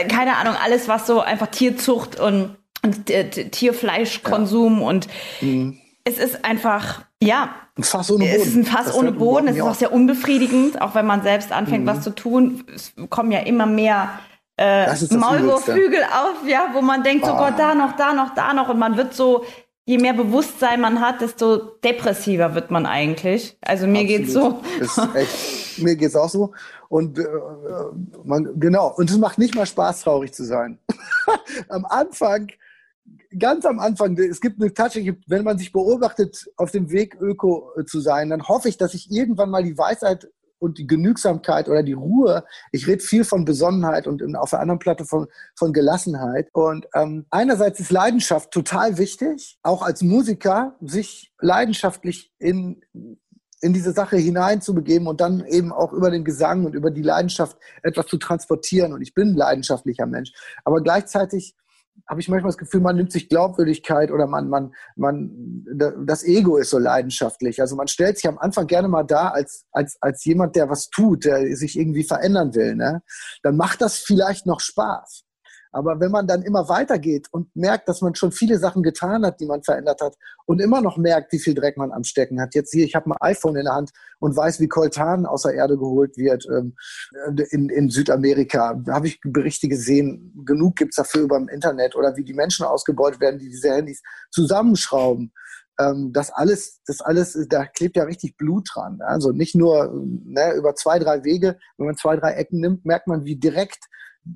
[0.10, 4.88] keine Ahnung, alles was so einfach Tierzucht und und äh, Tierfleischkonsum ja.
[4.88, 5.08] und
[5.41, 5.78] mhm.
[6.04, 7.50] es ist einfach, ja.
[7.78, 8.41] Ein Fass ohne Boden.
[8.41, 9.48] Es ist ein Fass das ohne Boden.
[9.48, 11.89] Es ist auch sehr unbefriedigend, auch wenn man selbst anfängt, mhm.
[11.89, 12.63] was zu tun.
[12.74, 14.20] Es kommen ja immer mehr
[14.58, 17.32] äh, Maulwurfflügel auf, ja, wo man denkt, oh.
[17.34, 18.70] oh Gott, da noch, da noch, da noch.
[18.70, 19.46] Und man wird so,
[19.88, 23.58] je mehr Bewusstsein man hat, desto depressiver wird man eigentlich.
[23.62, 24.17] Also mir Absolut.
[24.17, 24.62] geht's so.
[24.82, 26.54] Ist echt, mir geht's auch so.
[26.89, 27.26] Und äh,
[28.26, 30.78] man, genau, und es macht nicht mal Spaß, traurig zu sein.
[31.69, 32.50] Am Anfang
[33.38, 37.71] ganz am Anfang, es gibt eine Tasche, wenn man sich beobachtet, auf dem Weg Öko
[37.78, 41.67] äh, zu sein, dann hoffe ich, dass ich irgendwann mal die Weisheit und die Genügsamkeit
[41.70, 42.43] oder die Ruhe.
[42.72, 46.50] Ich rede viel von Besonnenheit und auf der anderen Platte von, von Gelassenheit.
[46.54, 52.82] Und ähm, einerseits ist Leidenschaft total wichtig, auch als Musiker, sich leidenschaftlich in
[53.62, 57.58] in diese Sache hineinzubegeben und dann eben auch über den Gesang und über die Leidenschaft
[57.82, 58.93] etwas zu transportieren.
[58.93, 60.32] Und ich bin ein leidenschaftlicher Mensch.
[60.63, 61.56] Aber gleichzeitig
[62.08, 65.66] habe ich manchmal das Gefühl, man nimmt sich Glaubwürdigkeit oder man, man, man,
[66.06, 67.60] das Ego ist so leidenschaftlich.
[67.62, 70.90] Also man stellt sich am Anfang gerne mal da als, als, als jemand, der was
[70.90, 72.76] tut, der sich irgendwie verändern will.
[72.76, 73.02] Ne?
[73.44, 75.27] Dann macht das vielleicht noch Spaß.
[75.78, 79.40] Aber wenn man dann immer weitergeht und merkt, dass man schon viele Sachen getan hat,
[79.40, 80.16] die man verändert hat
[80.48, 82.56] und immer noch merkt, wie viel Dreck man am Stecken hat.
[82.56, 85.54] Jetzt hier, ich habe ein iPhone in der Hand und weiß, wie Coltan aus der
[85.54, 86.76] Erde geholt wird ähm,
[87.52, 88.74] in, in Südamerika.
[88.74, 90.34] Da habe ich Berichte gesehen.
[90.46, 94.02] Genug gibt's dafür über im Internet oder wie die Menschen ausgebeutet werden, die diese Handys
[94.32, 95.32] zusammenschrauben
[95.80, 99.00] ähm, das alles, das alles, da klebt ja richtig Blut dran.
[99.02, 103.06] Also nicht nur ne, über zwei, drei Wege, wenn man zwei, drei Ecken nimmt, merkt
[103.06, 103.86] man, wie direkt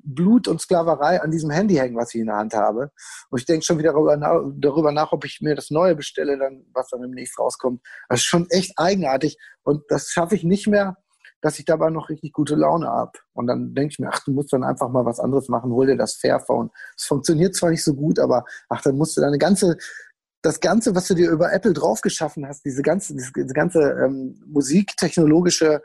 [0.03, 2.91] Blut und Sklaverei an diesem Handy hängen, was ich in der Hand habe.
[3.29, 6.37] Und ich denke schon wieder darüber nach, darüber nach, ob ich mir das Neue bestelle,
[6.37, 7.81] dann, was dann demnächst rauskommt.
[8.09, 9.37] Das ist schon echt eigenartig.
[9.63, 10.97] Und das schaffe ich nicht mehr,
[11.41, 13.13] dass ich dabei noch richtig gute Laune habe.
[13.33, 15.87] Und dann denke ich mir, ach, du musst dann einfach mal was anderes machen, hol
[15.87, 16.69] dir das Fairphone.
[16.95, 19.77] Es funktioniert zwar nicht so gut, aber ach, dann musst du deine ganze,
[20.43, 25.81] das Ganze, was du dir über Apple draufgeschaffen hast, diese ganze, diese ganze ähm, musiktechnologische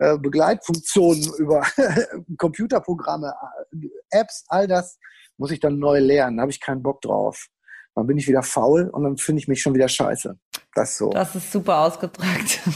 [0.00, 1.62] äh, Begleitfunktionen, über
[2.38, 3.34] Computerprogramme,
[3.72, 4.98] äh, Apps, all das
[5.36, 6.38] muss ich dann neu lernen.
[6.38, 7.48] Da habe ich keinen Bock drauf.
[7.94, 10.38] Dann bin ich wieder faul und dann finde ich mich schon wieder scheiße.
[10.74, 11.10] Das so.
[11.10, 12.60] Das ist super ausgedrückt.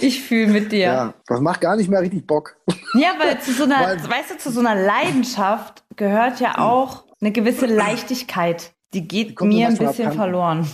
[0.00, 0.78] Ich fühle mit dir.
[0.78, 2.56] Ja, das macht gar nicht mehr richtig Bock.
[2.94, 7.04] Ja, weil zu so einer, weil, weißt du, zu so einer Leidenschaft gehört ja auch
[7.20, 8.72] eine gewisse Leichtigkeit.
[8.92, 10.68] Die geht die mir ein bisschen verloren.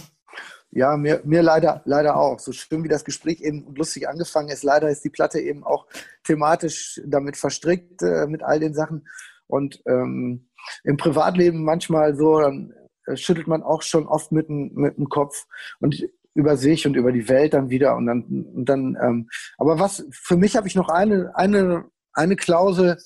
[0.72, 2.38] Ja, mir, mir leider, leider auch.
[2.38, 5.86] So schön wie das Gespräch eben lustig angefangen ist, leider ist die Platte eben auch
[6.24, 9.06] thematisch damit verstrickt, äh, mit all den Sachen.
[9.48, 10.48] Und ähm,
[10.84, 12.72] im Privatleben manchmal so, dann
[13.06, 15.46] äh, schüttelt man auch schon oft mit, mit dem Kopf
[15.80, 17.96] und über sich und über die Welt dann wieder.
[17.96, 19.28] Und dann, und dann ähm,
[19.58, 22.98] aber was, für mich habe ich noch eine, eine, eine Klausel.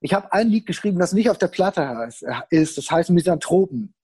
[0.00, 3.94] Ich habe ein Lied geschrieben, das nicht auf der Platte heißt, ist, das heißt Misanthropen.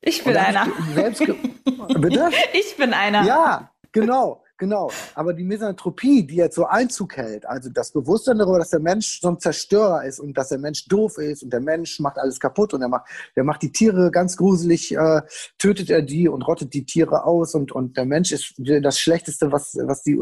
[0.00, 0.66] Ich bin einer.
[0.94, 2.30] Bitte?
[2.52, 3.24] Ich bin einer.
[3.24, 4.90] Ja, genau, genau.
[5.14, 9.20] Aber die Misanthropie, die jetzt so Einzug hält, also das Bewusstsein darüber, dass der Mensch
[9.20, 12.38] so ein Zerstörer ist und dass der Mensch doof ist und der Mensch macht alles
[12.40, 13.06] kaputt und er macht,
[13.36, 15.22] der macht die Tiere ganz gruselig, äh,
[15.58, 19.52] tötet er die und rottet die Tiere aus und, und der Mensch ist das Schlechteste,
[19.52, 20.18] was, was, die,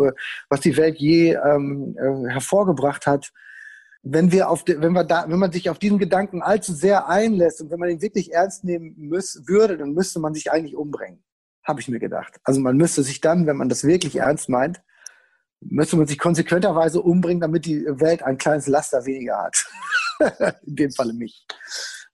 [0.49, 3.33] was die Welt je ähm, äh, hervorgebracht hat
[4.03, 7.09] wenn wir auf, de, wenn wir da, wenn man sich auf diesen Gedanken allzu sehr
[7.09, 10.77] einlässt und wenn man ihn wirklich ernst nehmen müß, würde, dann müsste man sich eigentlich
[10.77, 11.23] umbringen.
[11.65, 12.41] Habe ich mir gedacht.
[12.45, 14.81] Also man müsste sich dann, wenn man das wirklich ernst meint,
[15.61, 19.67] müsste man sich konsequenterweise umbringen, damit die Welt ein kleines Laster weniger hat.
[20.67, 21.47] In dem Falle mich.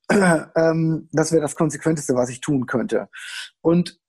[0.11, 3.09] ähm, das wäre das Konsequenteste, was ich tun könnte.
[3.61, 4.01] Und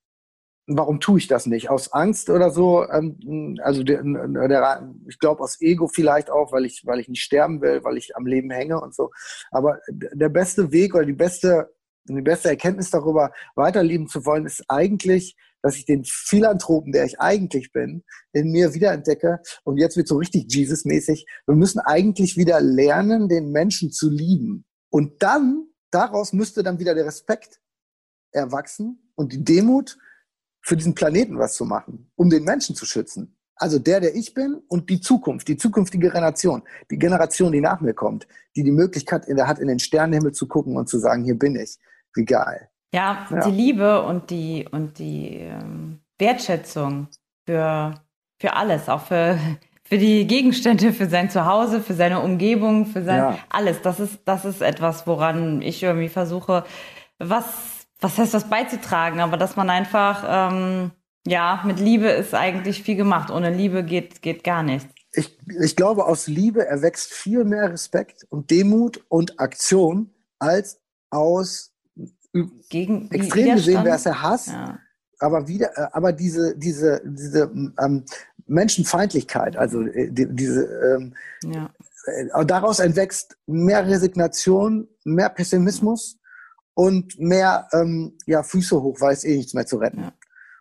[0.67, 1.69] warum tue ich das nicht?
[1.69, 2.87] Aus Angst oder so?
[2.89, 7.23] Ähm, also der, der, ich glaube aus Ego vielleicht auch, weil ich, weil ich nicht
[7.23, 9.11] sterben will, weil ich am Leben hänge und so.
[9.49, 14.63] Aber der beste Weg oder die beste, die beste Erkenntnis darüber, weiterleben zu wollen, ist
[14.67, 18.03] eigentlich, dass ich den Philanthropen, der ich eigentlich bin,
[18.33, 19.39] in mir wiederentdecke.
[19.63, 21.25] Und jetzt wird so richtig Jesus-mäßig.
[21.45, 24.65] Wir müssen eigentlich wieder lernen, den Menschen zu lieben.
[24.89, 27.59] Und dann, daraus müsste dann wieder der Respekt
[28.31, 29.97] erwachsen und die Demut
[30.67, 33.37] für diesen Planeten was zu machen, um den Menschen zu schützen.
[33.55, 37.79] Also der, der ich bin und die Zukunft, die zukünftige Generation, die Generation, die nach
[37.79, 38.27] mir kommt,
[38.57, 41.39] die die Möglichkeit in der hat, in den Sternenhimmel zu gucken und zu sagen, hier
[41.39, 41.77] bin ich.
[42.13, 42.67] Wie geil.
[42.93, 43.47] Ja, ja.
[43.47, 47.07] die Liebe und die, und die ähm, Wertschätzung
[47.45, 47.93] für,
[48.37, 49.39] für alles, auch für,
[49.83, 53.39] für die Gegenstände, für sein Zuhause, für seine Umgebung, für sein ja.
[53.49, 53.81] alles.
[53.81, 56.65] Das ist, das ist etwas, woran ich irgendwie versuche,
[57.19, 60.91] was was heißt das beizutragen, aber dass man einfach, ähm,
[61.25, 63.31] ja, mit Liebe ist eigentlich viel gemacht.
[63.31, 64.87] Ohne Liebe geht, geht gar nichts.
[65.13, 70.79] Ich, ich glaube, aus Liebe erwächst viel mehr Respekt und Demut und Aktion als
[71.09, 71.73] aus
[72.69, 74.47] Gegen, extrem gesehen wäre es der Hass.
[74.47, 74.79] Ja.
[75.19, 78.05] Aber wieder, äh, aber diese, diese, diese ähm,
[78.45, 81.71] Menschenfeindlichkeit, also äh, die, diese, ähm, ja.
[82.05, 86.19] äh, daraus entwächst mehr Resignation, mehr Pessimismus
[86.77, 90.01] und mehr ähm, ja, Füße hoch, weil es eh nichts mehr zu retten.
[90.01, 90.13] Ja.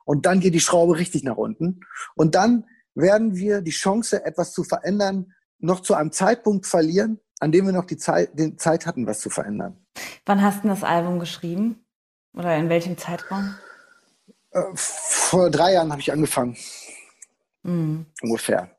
[0.07, 1.81] Und dann geht die Schraube richtig nach unten.
[2.15, 7.53] Und dann werden wir die Chance, etwas zu verändern, noch zu einem Zeitpunkt verlieren, an
[7.53, 9.85] dem wir noch die Zeit, die Zeit hatten, was zu verändern.
[10.25, 11.85] Wann hast du das Album geschrieben?
[12.33, 13.55] Oder in welchem Zeitraum?
[14.53, 16.57] Äh, vor drei Jahren habe ich angefangen.
[17.63, 18.07] Mhm.
[18.23, 18.71] Ungefähr.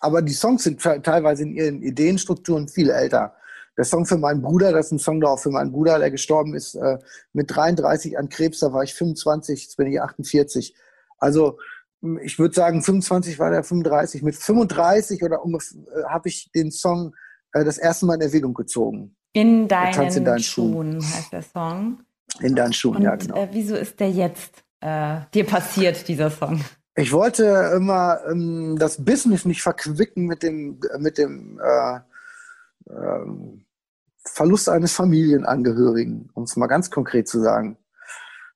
[0.00, 3.34] aber die Songs sind teilweise in ihren Ideenstrukturen viel älter.
[3.78, 6.54] Der Song für meinen Bruder, das ist ein Song darauf für meinen Bruder, der gestorben
[6.54, 6.98] ist äh,
[7.32, 10.74] mit 33 an Krebs, da war ich 25, jetzt bin ich 48.
[11.18, 11.58] Also
[12.22, 14.22] ich würde sagen, 25 war der 35.
[14.22, 17.14] Mit 35 oder ungefähr äh, habe ich den Song
[17.52, 19.16] äh, das erste Mal in Erwägung gezogen.
[19.32, 20.72] In deinen, in deinen Schuhen.
[20.72, 22.00] Schuhen heißt der Song.
[22.40, 23.36] In deinen Schuhen, Und, ja, genau.
[23.36, 26.64] Äh, wieso ist der jetzt äh, dir passiert, dieser Song?
[26.94, 31.96] Ich wollte immer ähm, das Business nicht verquicken mit dem, mit dem äh,
[32.90, 33.26] äh,
[34.28, 37.76] Verlust eines Familienangehörigen, um es mal ganz konkret zu sagen.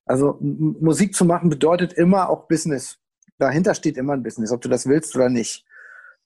[0.05, 2.97] Also Musik zu machen bedeutet immer auch Business.
[3.37, 5.65] Dahinter steht immer ein Business, ob du das willst oder nicht.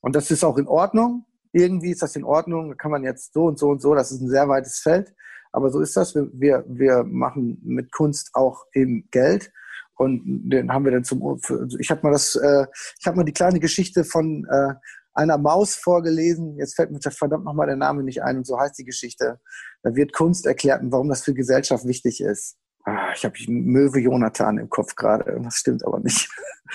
[0.01, 1.25] Und das ist auch in Ordnung.
[1.51, 2.69] Irgendwie ist das in Ordnung.
[2.69, 3.95] Da kann man jetzt so und so und so.
[3.95, 5.13] Das ist ein sehr weites Feld.
[5.51, 6.15] Aber so ist das.
[6.15, 9.51] Wir, wir, wir machen mit Kunst auch eben Geld.
[9.95, 11.39] Und den haben wir dann zum,
[11.79, 12.67] ich habe mal das, äh,
[12.99, 14.75] ich habe mal die kleine Geschichte von äh,
[15.17, 16.57] einer Maus vorgelesen.
[16.57, 19.39] Jetzt fällt mir verdammt nochmal der Name nicht ein und so heißt die Geschichte.
[19.83, 22.57] Da wird Kunst erklärt und warum das für Gesellschaft wichtig ist.
[22.83, 25.39] Ah, ich habe Möwe Jonathan im Kopf gerade.
[25.43, 26.29] Das stimmt aber nicht.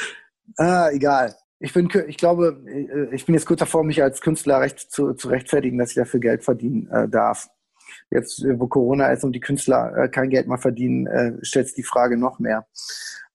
[0.59, 1.35] ah, egal.
[1.59, 2.61] Ich bin, ich glaube,
[3.13, 6.19] ich bin jetzt kurz davor, mich als Künstler recht zu, zu rechtfertigen, dass ich dafür
[6.19, 7.49] Geld verdienen äh, darf.
[8.11, 11.77] Jetzt, wo Corona ist und die Künstler äh, kein Geld mehr verdienen, äh, stellt sich
[11.77, 12.67] die Frage noch mehr.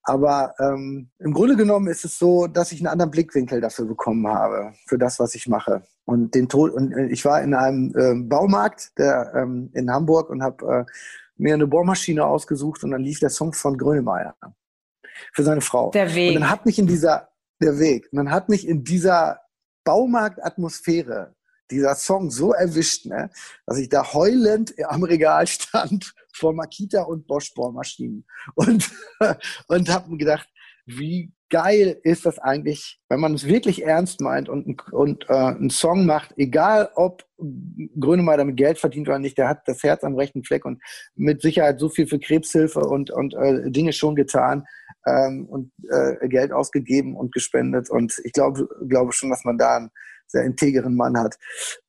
[0.10, 4.26] Aber ähm, im Grunde genommen ist es so, dass ich einen anderen Blickwinkel dafür bekommen
[4.26, 5.84] habe, für das, was ich mache.
[6.06, 10.30] Und den Tod, und äh, ich war in einem äh, Baumarkt der, ähm, in Hamburg
[10.30, 10.92] und habe äh,
[11.36, 14.34] mir eine Bohrmaschine ausgesucht und dann lief der Song von Grönemeyer
[15.34, 15.92] für seine Frau.
[15.92, 16.36] Der Weg.
[16.36, 17.28] Und dann hat mich in dieser,
[17.62, 19.42] der Weg, und dann hat mich in dieser
[19.84, 21.36] Baumarktatmosphäre
[21.72, 23.30] dieser Song so erwischt, ne,
[23.66, 28.26] dass ich da heulend am Regal stand vor Makita und Bosch Bohrmaschinen
[28.56, 28.90] und,
[29.68, 30.48] und habe mir gedacht,
[30.86, 35.70] wie geil ist das eigentlich, wenn man es wirklich ernst meint und, und äh, einen
[35.70, 37.24] Song macht, egal ob
[38.00, 40.82] Grönemeyer damit Geld verdient oder nicht, der hat das Herz am rechten Fleck und
[41.16, 44.66] mit Sicherheit so viel für Krebshilfe und, und äh, Dinge schon getan
[45.06, 47.90] ähm, und äh, Geld ausgegeben und gespendet.
[47.90, 49.92] Und ich glaube, glaube schon, dass man da einen
[50.28, 51.38] sehr integeren Mann hat.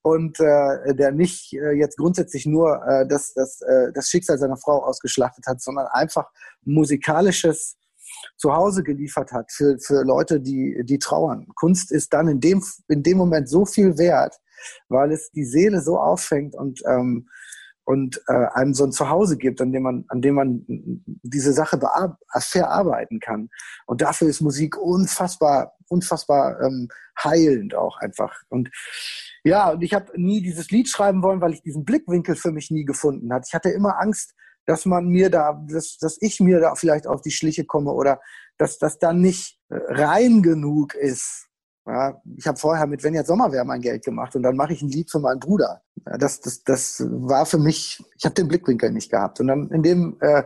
[0.03, 4.57] Und äh, der nicht äh, jetzt grundsätzlich nur äh, das, das, äh, das Schicksal seiner
[4.57, 6.31] Frau ausgeschlachtet hat, sondern einfach
[6.65, 7.77] musikalisches
[8.37, 11.47] Zuhause geliefert hat für, für Leute, die, die trauern.
[11.55, 14.37] Kunst ist dann in dem, in dem Moment so viel wert,
[14.89, 17.29] weil es die Seele so auffängt und, ähm,
[17.89, 21.81] und äh, einem so ein Zuhause gibt, an dem man, an dem man diese Sache
[21.81, 23.49] verarbeiten kann.
[23.87, 28.43] Und dafür ist Musik unfassbar, unfassbar ähm, heilend auch einfach.
[28.51, 28.69] Und
[29.43, 32.71] ja, und ich habe nie dieses Lied schreiben wollen, weil ich diesen Blickwinkel für mich
[32.71, 33.47] nie gefunden hatte.
[33.49, 34.35] Ich hatte immer Angst,
[34.67, 38.21] dass man mir da, dass, dass ich mir da vielleicht auf die Schliche komme oder
[38.59, 41.49] dass das dann nicht äh, rein genug ist.
[41.89, 44.75] Ja, ich habe vorher mit Wenn jetzt Sommer wäre mein Geld gemacht und dann mache
[44.75, 45.81] ich ein Lied für meinen Bruder.
[46.07, 49.41] Ja, das, das, das war für mich, ich habe den Blickwinkel nicht gehabt.
[49.41, 50.43] Und dann in dem, äh,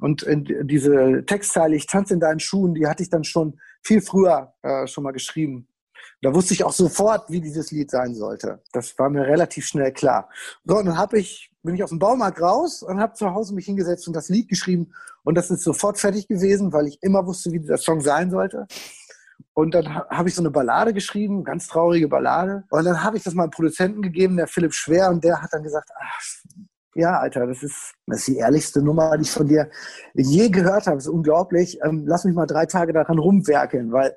[0.00, 4.00] und in diese Textzeile, ich tanze in deinen Schuhen, die hatte ich dann schon viel
[4.00, 5.68] früher äh, schon mal geschrieben.
[6.22, 8.62] Da wusste ich auch sofort, wie dieses Lied sein sollte.
[8.72, 10.30] Das war mir relativ schnell klar.
[10.64, 13.54] So, und dann habe ich bin ich aus dem Baumarkt raus und habe zu Hause
[13.54, 14.92] mich hingesetzt und das Lied geschrieben.
[15.24, 18.66] Und das ist sofort fertig gewesen, weil ich immer wusste, wie der Song sein sollte.
[19.54, 22.64] Und dann habe ich so eine Ballade geschrieben, ganz traurige Ballade.
[22.70, 25.62] Und dann habe ich das meinem Produzenten gegeben, der Philipp Schwer, und der hat dann
[25.62, 26.20] gesagt, ach,
[26.94, 29.68] ja, Alter, das ist, das ist die ehrlichste Nummer, die ich von dir
[30.14, 30.96] je gehört habe.
[30.96, 31.78] Das ist unglaublich.
[31.84, 34.16] Ähm, lass mich mal drei Tage daran rumwerkeln, weil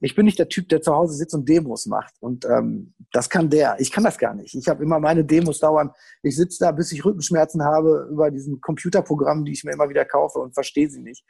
[0.00, 2.14] ich bin nicht der Typ, der zu Hause sitzt und Demos macht.
[2.20, 3.76] Und ähm, das kann der.
[3.78, 4.54] Ich kann das gar nicht.
[4.54, 5.90] Ich habe immer meine Demos dauern.
[6.22, 10.04] Ich sitze da, bis ich Rückenschmerzen habe über diesen Computerprogramm, die ich mir immer wieder
[10.04, 11.24] kaufe und verstehe sie nicht.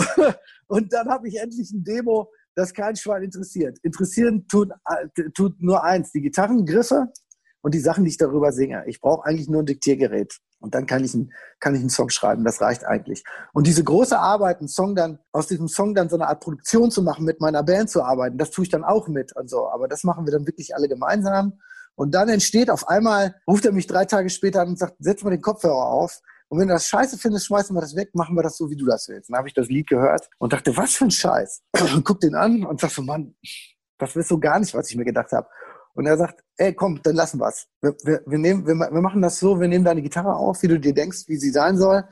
[0.68, 3.80] und dann habe ich endlich ein Demo, das kein Schwein interessiert.
[3.82, 7.12] Interessieren tut, äh, tut nur eins, die Gitarrengriffe
[7.62, 8.84] und die Sachen, die ich darüber singe.
[8.88, 10.40] Ich brauche eigentlich nur ein Diktiergerät.
[10.60, 12.44] Und dann kann ich, einen, kann ich einen Song schreiben.
[12.44, 13.24] Das reicht eigentlich.
[13.54, 16.92] Und diese große Arbeit, einen Song dann, aus diesem Song dann so eine Art Produktion
[16.92, 19.70] zu machen, mit meiner Band zu arbeiten, das tue ich dann auch mit und so.
[19.70, 21.60] Aber das machen wir dann wirklich alle gemeinsam.
[21.96, 25.24] Und dann entsteht auf einmal, ruft er mich drei Tage später an und sagt, setz
[25.24, 26.20] mal den Kopfhörer auf.
[26.48, 28.76] Und wenn du das scheiße findest, schmeißen wir das weg, machen wir das so, wie
[28.76, 29.30] du das willst.
[29.30, 31.64] Dann habe ich das Lied gehört und dachte, was für ein Scheiß.
[31.94, 33.36] Und guck den an und sag so, Mann,
[33.98, 35.48] das ist so gar nicht, was ich mir gedacht habe.
[35.96, 37.68] Und er sagt, ey, komm, dann lassen wir's.
[37.82, 40.68] Wir, wir, wir, nehmen, wir, wir machen das so, wir nehmen deine Gitarre auf, wie
[40.68, 42.04] du dir denkst, wie sie sein soll.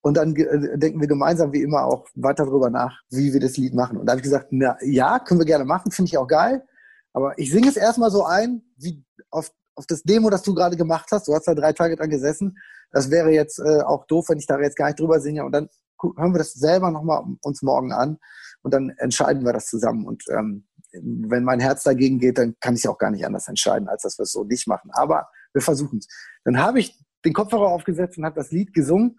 [0.00, 3.56] Und dann äh, denken wir gemeinsam wie immer auch weiter darüber nach, wie wir das
[3.56, 3.98] Lied machen.
[3.98, 6.64] Und da habe ich gesagt, na ja, können wir gerne machen, finde ich auch geil.
[7.12, 10.76] Aber ich singe es erstmal so ein, wie auf, auf das Demo, das du gerade
[10.76, 11.28] gemacht hast.
[11.28, 12.56] Du hast da drei Tage dran gesessen.
[12.92, 15.44] Das wäre jetzt äh, auch doof, wenn ich da jetzt gar nicht drüber singe.
[15.44, 15.68] Und dann
[16.16, 18.18] hören wir das selber nochmal uns morgen an
[18.62, 20.06] und dann entscheiden wir das zusammen.
[20.06, 23.88] Und ähm, wenn mein Herz dagegen geht, dann kann ich auch gar nicht anders entscheiden,
[23.88, 24.90] als dass wir es so nicht machen.
[24.92, 26.08] Aber wir versuchen es.
[26.44, 29.18] Dann habe ich den Kopfhörer aufgesetzt und habe das Lied gesungen.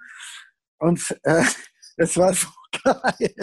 [0.79, 1.43] Und äh,
[1.97, 2.47] es war so
[2.83, 3.35] geil.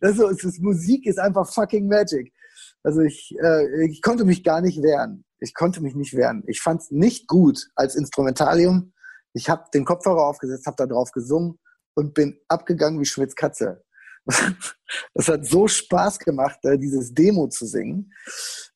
[0.00, 2.32] Also, es ist, Musik ist einfach fucking Magic.
[2.82, 5.24] Also ich, äh, ich konnte mich gar nicht wehren.
[5.38, 6.44] Ich konnte mich nicht wehren.
[6.46, 8.92] Ich fand es nicht gut als Instrumentalium.
[9.32, 11.58] Ich habe den Kopfhörer aufgesetzt, habe da drauf gesungen
[11.94, 13.84] und bin abgegangen wie Schwitzkatze.
[15.14, 18.12] Das hat so Spaß gemacht, dieses Demo zu singen.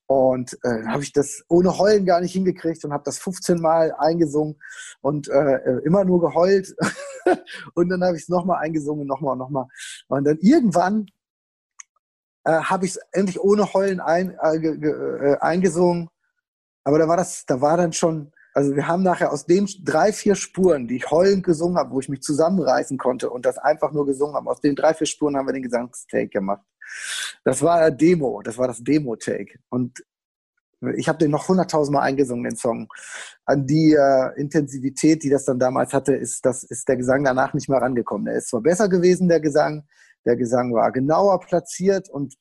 [0.07, 3.95] Und äh, habe ich das ohne Heulen gar nicht hingekriegt und habe das 15 Mal
[3.99, 4.61] eingesungen
[5.01, 6.75] und äh, äh, immer nur geheult.
[7.75, 9.67] und dann habe ich es nochmal eingesungen, nochmal nochmal.
[10.09, 11.07] Und dann irgendwann
[12.45, 16.11] äh, habe ich es endlich ohne Heulen ein, äh, äh, eingesungen.
[16.85, 20.13] Aber da war das, da war dann schon also wir haben nachher aus den drei,
[20.13, 23.93] vier Spuren, die ich heulend gesungen habe, wo ich mich zusammenreißen konnte und das einfach
[23.93, 26.63] nur gesungen habe, aus den drei, vier Spuren haben wir den Gesangstake gemacht.
[27.45, 29.59] Das war Demo, das war das Demo-Take.
[29.71, 30.05] Und
[30.97, 32.89] ich habe den noch hunderttausendmal eingesungen, den Song.
[33.45, 37.55] An die äh, Intensivität, die das dann damals hatte, ist, das, ist der Gesang danach
[37.55, 38.27] nicht mehr rangekommen.
[38.27, 39.85] Der ist zwar besser gewesen, der Gesang,
[40.25, 42.35] der Gesang war genauer platziert und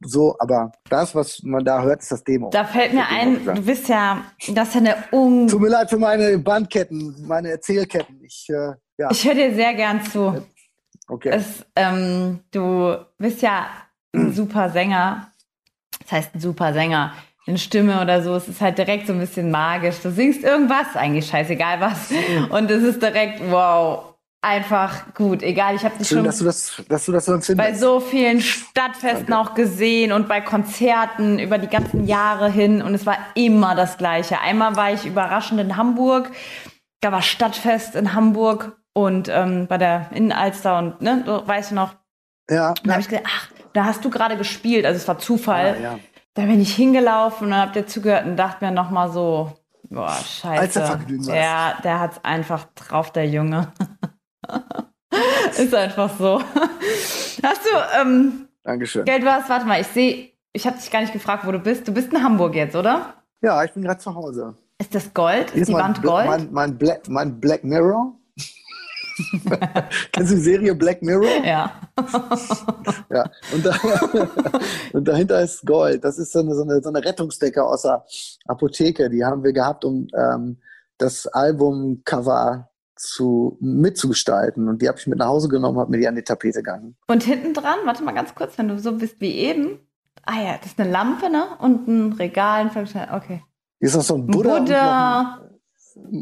[0.00, 2.50] so, aber das, was man da hört, ist das Demo.
[2.50, 5.46] Da fällt mir ein, du bist ja, das ist ja eine un...
[5.46, 8.22] Tut mir leid für meine Bandketten, meine Erzählketten.
[8.24, 9.10] Ich, äh, ja.
[9.10, 10.42] ich höre dir sehr gern zu.
[11.08, 11.30] Okay.
[11.32, 13.66] Es, ähm, du bist ja
[14.14, 15.30] ein super Sänger.
[16.00, 17.12] Das heißt, ein super Sänger.
[17.46, 19.96] In Stimme oder so, es ist halt direkt so ein bisschen magisch.
[20.02, 22.12] Du singst irgendwas, eigentlich scheißegal was.
[22.50, 24.09] Und es ist direkt, wow,
[24.42, 25.42] einfach gut.
[25.42, 27.68] Egal, ich habe dich schon dass du das, dass du das so empfindest.
[27.68, 29.50] bei so vielen Stadtfesten Danke.
[29.50, 33.98] auch gesehen und bei Konzerten über die ganzen Jahre hin und es war immer das
[33.98, 34.40] Gleiche.
[34.40, 36.30] Einmal war ich überraschend in Hamburg,
[37.00, 41.74] da war Stadtfest in Hamburg und ähm, bei der Innenalster und ne, du weißt du
[41.74, 41.94] noch.
[42.48, 42.74] Ja.
[42.82, 45.76] Dann habe ich gesagt, ach, da hast du gerade gespielt, also es war Zufall.
[45.76, 45.98] Ja, ja.
[46.34, 49.52] Da bin ich hingelaufen und hab dir zugehört und dachte mir noch mal so,
[49.90, 50.82] boah, scheiße.
[50.82, 53.72] Als ja, der hat's einfach drauf, der Junge.
[55.58, 56.40] Ist einfach so.
[57.42, 59.04] Hast du ähm, Dankeschön.
[59.04, 59.48] Geld was?
[59.48, 61.86] Warte mal, ich sehe, ich habe dich gar nicht gefragt, wo du bist.
[61.88, 63.14] Du bist in Hamburg jetzt, oder?
[63.42, 64.54] Ja, ich bin gerade zu Hause.
[64.78, 65.50] Ist das Gold?
[65.50, 66.26] Ist, ist die Wand Gold?
[66.26, 68.16] Mein, mein, Black, mein Black Mirror.
[70.12, 71.44] Kennst du die Serie Black Mirror?
[71.44, 71.72] Ja.
[73.10, 73.30] ja.
[73.52, 73.76] Und, da,
[74.92, 76.02] und, dahinter ist Gold.
[76.04, 78.04] Das ist so eine, so eine, so eine Rettungsdecke aus der
[78.46, 79.10] Apotheke.
[79.10, 80.58] Die haben wir gehabt, um ähm,
[80.96, 82.69] das Albumcover
[83.00, 84.68] zu, mitzugestalten.
[84.68, 86.96] Und die habe ich mit nach Hause genommen, habe mir die an die Tapete gegangen.
[87.06, 89.80] Und hinten dran, warte mal ganz kurz, wenn du so bist wie eben.
[90.24, 91.44] Ah ja, das ist eine Lampe, ne?
[91.60, 93.42] Und ein Regal, ein Okay.
[93.78, 94.58] Hier ist noch so ein Buddha.
[94.58, 95.40] Buddha.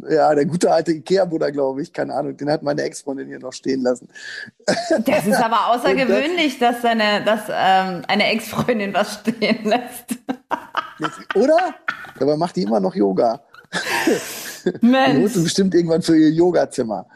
[0.09, 1.93] Ja, der gute alte Ikea-Buddha, glaube ich.
[1.93, 4.09] Keine Ahnung, den hat meine Ex-Freundin hier noch stehen lassen.
[5.05, 10.17] Das ist aber außergewöhnlich, das, dass, seine, dass ähm, eine Ex-Freundin was stehen lässt.
[11.35, 11.59] Oder?
[12.19, 13.41] Dabei macht die immer noch Yoga.
[14.81, 15.21] Mensch.
[15.21, 17.07] Musste bestimmt irgendwann für ihr Yogazimmer.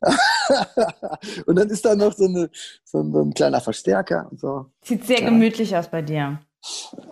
[1.46, 2.50] und dann ist da noch so, eine,
[2.84, 4.66] so, ein, so ein kleiner Verstärker und so.
[4.84, 5.28] Sieht sehr ja.
[5.28, 6.40] gemütlich aus bei dir.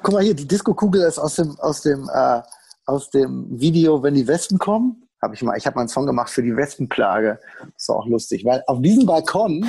[0.03, 2.43] Guck mal hier, die Disco-Kugel ist aus dem, aus dem, äh,
[2.87, 5.05] aus dem Video, wenn die Wespen kommen.
[5.21, 7.41] Hab ich mal, ich habe mal einen Song gemacht für die Wespenplage.
[7.75, 9.69] Das war auch lustig, weil auf diesem Balkon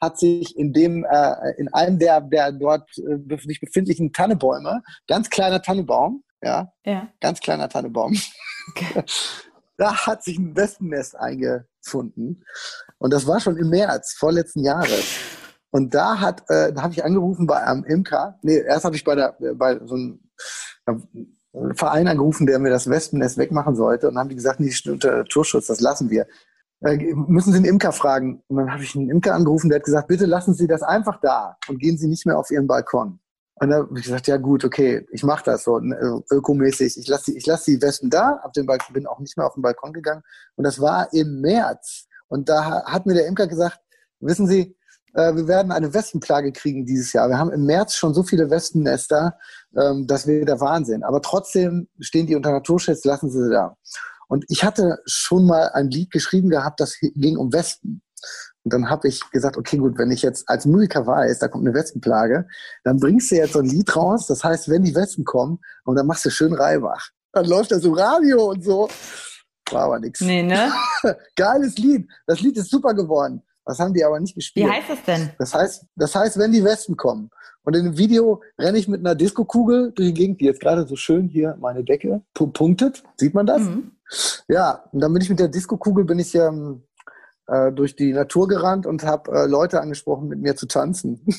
[0.00, 5.28] hat sich in dem, äh, in einem der, der dort äh, sich befindlichen Tannebäume, ganz
[5.30, 7.08] kleiner Tannebaum, ja, ja.
[7.20, 8.16] ganz kleiner Tannebaum,
[8.70, 9.02] okay.
[9.76, 12.44] da hat sich ein Wespennest eingefunden.
[12.98, 15.04] Und das war schon im März vorletzten Jahres.
[15.70, 18.38] Und da hat, äh, da habe ich angerufen bei einem Imker.
[18.42, 20.20] Nee, erst habe ich bei der, bei so einem
[21.74, 24.08] Verein angerufen, der mir das Wespennest wegmachen sollte.
[24.08, 26.26] Und dann haben die gesagt, nee, unter Naturschutz, das lassen wir.
[26.80, 28.42] Äh, müssen Sie einen Imker fragen.
[28.48, 31.20] Und dann habe ich einen Imker angerufen, der hat gesagt, bitte lassen Sie das einfach
[31.20, 33.20] da und gehen Sie nicht mehr auf Ihren Balkon.
[33.58, 36.98] Und dann habe ich gesagt, ja gut, okay, ich mache das so ne, ökomäßig.
[36.98, 39.54] Ich lasse ich lass die Westen da, ab dem Balkon, bin auch nicht mehr auf
[39.54, 40.22] den Balkon gegangen.
[40.56, 42.06] Und das war im März.
[42.28, 43.78] Und da hat mir der Imker gesagt,
[44.20, 44.76] wissen Sie,
[45.14, 47.30] äh, wir werden eine Wespenplage kriegen dieses Jahr.
[47.30, 49.38] Wir haben im März schon so viele Wespennester,
[49.74, 51.02] ähm, das wäre der Wahnsinn.
[51.02, 53.76] Aber trotzdem stehen die unter Naturschutz, lassen Sie sie da.
[54.28, 58.02] Und ich hatte schon mal ein Lied geschrieben gehabt, das ging um Wespen.
[58.66, 61.64] Und dann habe ich gesagt, okay, gut, wenn ich jetzt als Musiker weiß, da kommt
[61.64, 62.48] eine Wespenplage,
[62.82, 64.26] dann bringst du jetzt so ein Lied raus.
[64.26, 67.10] Das heißt, wenn die Wespen kommen, und dann machst du schön Reibach.
[67.32, 68.88] Dann läuft das im Radio und so.
[69.70, 70.20] War aber nichts.
[70.20, 70.72] Nee, ne?
[71.36, 72.08] Geiles Lied.
[72.26, 73.40] Das Lied ist super geworden.
[73.64, 74.66] Das haben die aber nicht gespielt.
[74.66, 75.30] Wie heißt das denn?
[75.38, 77.30] Das heißt, das heißt, wenn die Wespen kommen.
[77.62, 80.88] Und in dem Video renne ich mit einer Diskokugel durch die Gegend, die jetzt gerade
[80.88, 83.04] so schön hier meine Decke punktet.
[83.16, 83.62] Sieht man das?
[83.62, 83.92] Mhm.
[84.48, 86.82] Ja, und dann bin ich mit der Diskokugel, bin ich ähm,
[87.46, 91.20] äh, durch die Natur gerannt und habe äh, Leute angesprochen, mit mir zu tanzen.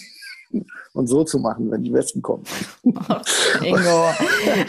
[0.93, 2.43] und so zu machen, wenn die Besten kommen.
[3.63, 4.09] Ingo.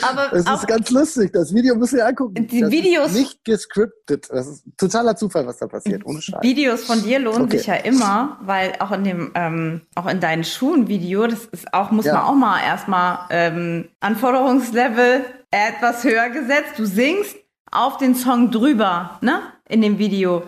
[0.02, 1.32] Aber es ist ganz lustig.
[1.32, 2.46] Das Video müssen wir angucken.
[2.46, 3.12] Die das Videos.
[3.12, 4.28] nicht gescriptet.
[4.30, 6.04] Das ist totaler Zufall, was da passiert.
[6.04, 6.42] Ohne Scheiß.
[6.42, 7.58] Videos von dir lohnen okay.
[7.58, 11.90] sich ja immer, weil auch in dem, ähm, auch in deinen Schuhen-Video, das ist auch,
[11.90, 12.14] muss ja.
[12.14, 16.74] man auch mal erstmal ähm, Anforderungslevel etwas höher gesetzt.
[16.76, 17.36] Du singst
[17.70, 19.40] auf den Song drüber, ne?
[19.68, 20.42] In dem Video.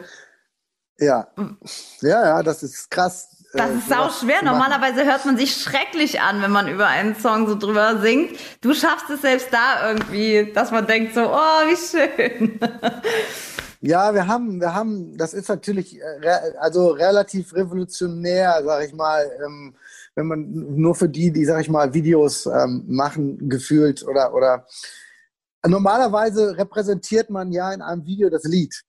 [1.00, 1.28] Ja.
[2.02, 3.28] Ja, ja, das ist krass.
[3.52, 4.44] Das ist sau schwer.
[4.44, 8.38] Normalerweise hört man sich schrecklich an, wenn man über einen Song so drüber singt.
[8.60, 12.60] Du schaffst es selbst da irgendwie, dass man denkt so, oh, wie schön.
[13.82, 19.24] Ja, wir haben, wir haben, das ist natürlich äh, also relativ revolutionär, sag ich mal,
[19.42, 19.74] ähm,
[20.14, 24.66] wenn man nur für die, die, sag ich mal, Videos ähm, machen, gefühlt oder, oder
[25.66, 28.84] normalerweise repräsentiert man ja in einem Video das Lied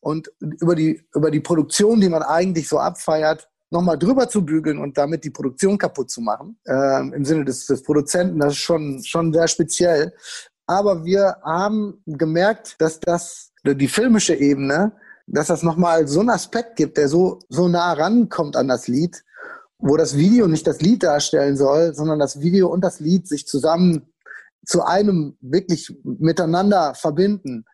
[0.00, 4.78] und über die, über die Produktion, die man eigentlich so abfeiert, nochmal drüber zu bügeln
[4.78, 8.60] und damit die Produktion kaputt zu machen, äh, im Sinne des, des Produzenten, das ist
[8.60, 10.12] schon, schon sehr speziell.
[10.66, 14.92] Aber wir haben gemerkt, dass das, die filmische Ebene,
[15.26, 19.22] dass das nochmal so einen Aspekt gibt, der so, so nah rankommt an das Lied,
[19.78, 23.46] wo das Video nicht das Lied darstellen soll, sondern das Video und das Lied sich
[23.46, 24.12] zusammen
[24.66, 27.64] zu einem wirklich miteinander verbinden.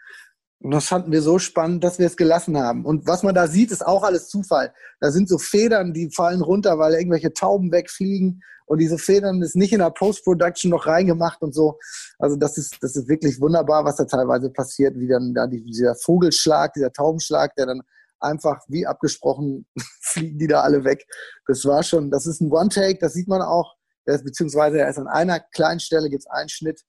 [0.65, 2.87] Und das fanden wir so spannend, dass wir es gelassen haben.
[2.87, 4.73] Und was man da sieht, ist auch alles Zufall.
[4.99, 8.41] Da sind so Federn, die fallen runter, weil irgendwelche Tauben wegfliegen.
[8.65, 11.79] Und diese Federn ist nicht in der Post-Production noch reingemacht und so.
[12.19, 15.95] Also das ist, das ist wirklich wunderbar, was da teilweise passiert, wie dann da dieser
[15.97, 17.83] Vogelschlag, dieser Taubenschlag, der dann
[18.19, 19.67] einfach wie abgesprochen
[20.01, 21.05] fliegen die da alle weg.
[21.47, 23.75] Das war schon, das ist ein One-Take, das sieht man auch.
[24.07, 26.81] Beziehungsweise er ist an einer kleinen Stelle, gibt es einen Schnitt.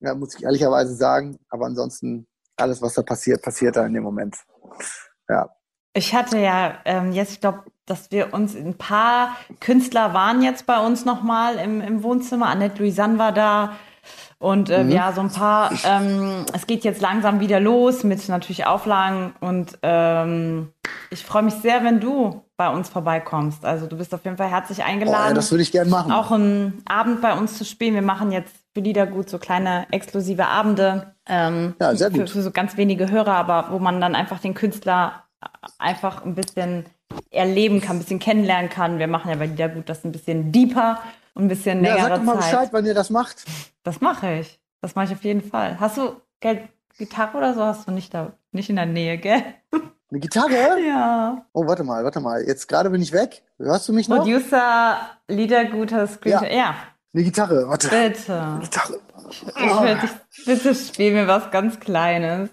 [0.00, 1.38] Ja, muss ich ehrlicherweise sagen.
[1.48, 2.26] Aber ansonsten
[2.60, 4.36] alles, was da passiert, passiert da in dem Moment.
[5.28, 5.48] Ja.
[5.94, 10.66] Ich hatte ja ähm, jetzt, ich glaube, dass wir uns ein paar Künstler waren jetzt
[10.66, 12.46] bei uns nochmal im, im Wohnzimmer.
[12.46, 13.72] Annette Louisanne war da.
[14.38, 14.90] Und äh, mhm.
[14.90, 19.78] ja, so ein paar, ähm, es geht jetzt langsam wieder los mit natürlich Auflagen und
[19.82, 20.72] ähm,
[21.10, 23.64] ich freue mich sehr, wenn du bei uns vorbeikommst.
[23.64, 25.24] Also du bist auf jeden Fall herzlich eingeladen.
[25.24, 26.12] Oh, ja, das würde ich gerne machen.
[26.12, 27.94] Auch einen Abend bei uns zu spielen.
[27.94, 31.14] Wir machen jetzt Liedergut so kleine exklusive Abende.
[31.26, 32.28] Ähm, ja, sehr gut.
[32.28, 35.24] Für, für so ganz wenige Hörer, aber wo man dann einfach den Künstler
[35.78, 36.86] einfach ein bisschen
[37.30, 38.98] erleben kann, ein bisschen kennenlernen kann.
[38.98, 41.00] Wir machen ja bei Liedergut das ein bisschen deeper
[41.34, 42.08] und ein bisschen längere Zeit.
[42.10, 43.44] Ja, sag mal Bescheid, wann ihr das macht.
[43.82, 44.60] Das mache ich.
[44.80, 45.78] Das mache ich auf jeden Fall.
[45.80, 47.62] Hast du Geld, Gitarre oder so?
[47.62, 49.42] Hast du nicht da, nicht in der Nähe, gell?
[50.10, 50.80] Eine Gitarre?
[50.86, 51.44] Ja.
[51.52, 52.42] Oh, warte mal, warte mal.
[52.42, 53.42] Jetzt gerade bin ich weg.
[53.58, 54.18] Hörst du mich noch?
[54.18, 54.96] Producer,
[55.28, 56.48] Liederguter, Screenshot.
[56.48, 56.56] Ja.
[56.56, 56.74] ja.
[57.14, 57.88] Eine Gitarre, warte.
[57.88, 58.58] Bitte.
[58.60, 59.00] Gitarre.
[59.82, 62.50] Will dich, bitte spiel mir was ganz Kleines.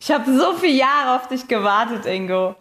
[0.00, 2.56] Ich habe so viele Jahre auf dich gewartet, Ingo.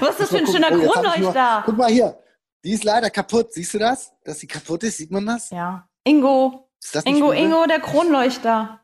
[0.00, 1.62] Was ist das für ein schöner oh, Kronleuchter?
[1.64, 2.18] Guck mal hier.
[2.64, 3.52] Die ist leider kaputt.
[3.52, 4.12] Siehst du das?
[4.24, 4.98] Dass sie kaputt ist?
[4.98, 5.50] Sieht man das?
[5.50, 5.88] Ja.
[6.04, 6.70] Ingo.
[7.04, 8.80] Ingo, Ingo, der Kronleuchter.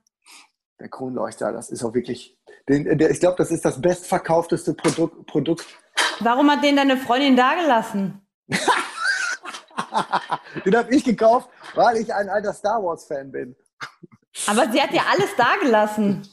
[0.79, 2.39] Der Kronleuchter, das ist auch wirklich.
[2.69, 5.67] Den, der, ich glaube, das ist das bestverkaufteste Produkt, Produkt.
[6.21, 8.27] Warum hat den deine Freundin dagelassen?
[10.65, 13.57] Den habe ich gekauft, weil ich ein alter Star Wars-Fan bin.
[14.47, 16.27] Aber sie hat ja alles dagelassen.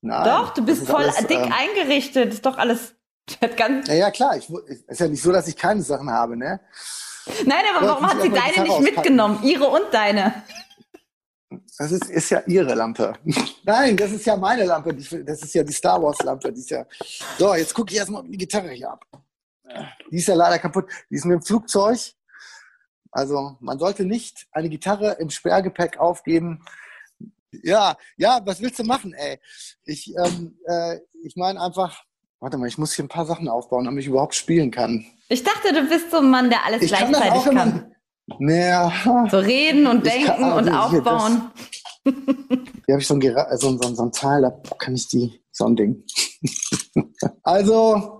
[0.00, 0.24] Nein.
[0.24, 2.34] Doch, du bist voll alles, dick ähm, eingerichtet.
[2.34, 2.94] Ist doch alles.
[3.56, 4.36] Ganz ja, klar.
[4.36, 4.48] Ich,
[4.86, 6.60] ist ja nicht so, dass ich keine Sachen habe, ne?
[7.44, 9.40] Nein, aber warum hat sie deine nicht mitgenommen?
[9.42, 10.44] Ihre und deine.
[11.78, 13.14] Das ist, ist ja ihre Lampe.
[13.64, 14.94] Nein, das ist ja meine Lampe.
[14.94, 16.52] Das ist ja die Star Wars Lampe.
[16.52, 16.86] Die ist ja
[17.38, 19.04] so, jetzt gucke ich erstmal die Gitarre hier ab.
[20.10, 20.86] Die ist ja leider kaputt.
[21.10, 21.98] Die ist mit dem Flugzeug.
[23.10, 26.62] Also man sollte nicht eine Gitarre im Sperrgepäck aufgeben.
[27.50, 29.38] Ja, ja, was willst du machen, ey?
[29.84, 32.04] Ich, ähm, äh, ich meine einfach,
[32.40, 35.06] warte mal, ich muss hier ein paar Sachen aufbauen, damit ich überhaupt spielen kann.
[35.28, 37.56] Ich dachte, du bist so ein Mann, der alles ich gleichzeitig kann.
[37.56, 37.94] kann.
[38.38, 38.92] Naja.
[39.30, 41.50] So reden und denken kann, also und aufbauen.
[42.04, 43.20] Hier habe ich so ein,
[43.56, 46.04] so, so, so ein Teil, da kann ich die, so ein Ding.
[47.42, 48.15] also,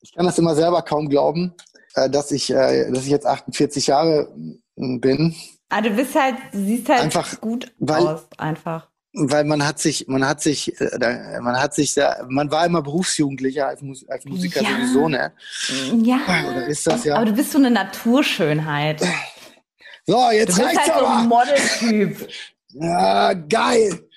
[0.00, 1.54] ich kann das immer selber kaum glauben,
[1.94, 4.32] äh, dass ich, äh, dass ich jetzt 48 Jahre
[4.76, 5.34] mm, bin.
[5.68, 8.88] Ah, du bist halt, du siehst halt einfach, gut weil, aus, einfach.
[9.14, 11.96] Weil man hat sich, man hat sich, äh, man hat sich,
[12.28, 14.70] man war immer Berufsjugendlicher als, als Musiker ja.
[14.70, 15.32] sowieso, ne?
[16.02, 16.20] Ja.
[16.50, 17.16] Oder ist das ja?
[17.16, 19.02] Aber du bist so eine Naturschönheit.
[20.06, 21.00] So, jetzt du bist halt aber.
[21.00, 22.28] so ein Modeltyp.
[22.74, 24.08] Ja, geil.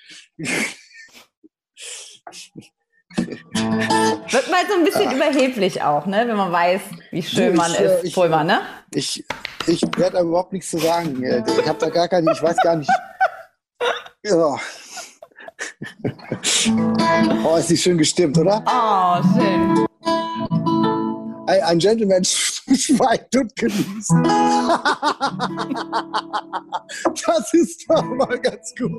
[3.26, 5.14] Wird mal so ein bisschen ah.
[5.14, 6.24] überheblich auch, ne?
[6.26, 8.04] wenn man weiß, wie schön du, man ich, ist.
[8.04, 8.60] Ich, Pulver, ne?
[8.92, 9.24] Ich,
[9.66, 11.22] ich werde da überhaupt nichts zu sagen.
[11.22, 12.90] Ich habe da gar keine, ich weiß gar nicht.
[14.24, 14.58] Ja.
[17.44, 18.62] Oh, ist die schön gestimmt, oder?
[18.66, 19.86] Oh, schön.
[21.46, 24.10] Ein, ein Gentleman schweigt und genießt.
[27.26, 28.92] das ist doch mal ganz gut.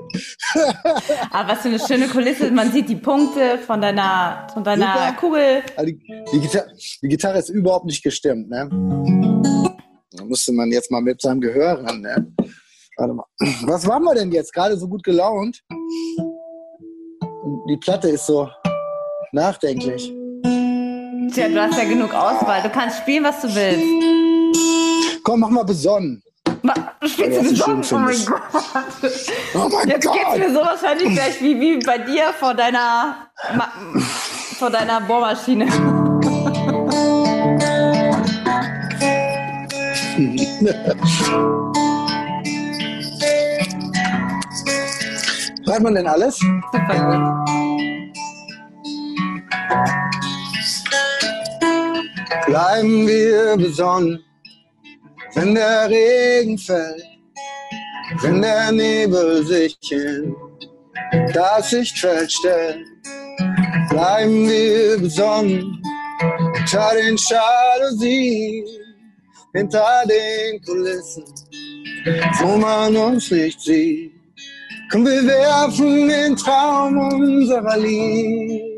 [1.31, 2.51] Aber was für eine schöne Kulisse.
[2.51, 5.13] Man sieht die Punkte von deiner, von deiner Super.
[5.19, 5.63] Kugel.
[5.75, 5.99] Also die,
[6.31, 6.71] die, Gitarre,
[7.01, 8.49] die, Gitarre, ist überhaupt nicht gestimmt.
[8.49, 8.69] Ne?
[10.11, 12.01] Da musste man jetzt mal mit seinem Gehör ran.
[12.01, 12.33] Ne?
[12.97, 13.25] Warte mal.
[13.63, 14.53] Was waren wir denn jetzt?
[14.53, 15.63] Gerade so gut gelaunt.
[17.69, 18.49] Die Platte ist so
[19.31, 20.11] nachdenklich.
[21.33, 22.61] Tja, du hast ja genug Auswahl.
[22.61, 25.23] Du kannst spielen, was du willst.
[25.23, 26.21] Komm, mach mal besonnen.
[26.61, 26.73] Ma,
[27.05, 27.83] spielst du besonnen?
[27.91, 28.41] Oh mein Gott.
[29.53, 30.15] Oh mein Jetzt Gott.
[30.15, 33.15] geht's mir so wahrscheinlich gleich wie, wie bei dir vor deiner,
[34.57, 35.67] vor deiner Bohrmaschine.
[45.65, 46.37] Hört man denn alles?
[46.39, 47.67] Super gut.
[52.47, 54.23] Bleiben wir besonnen,
[55.35, 57.03] wenn der Regen fällt,
[58.21, 60.33] wenn der Nebel sich in
[61.33, 62.87] das Sichtfeld stellt.
[63.89, 65.83] Bleiben wir besonnen,
[66.57, 68.65] unter den Jalousien,
[69.53, 71.25] hinter den Kulissen,
[72.39, 74.13] wo man uns nicht sieht.
[74.89, 78.76] Komm, wir werfen den Traum unserer Liebe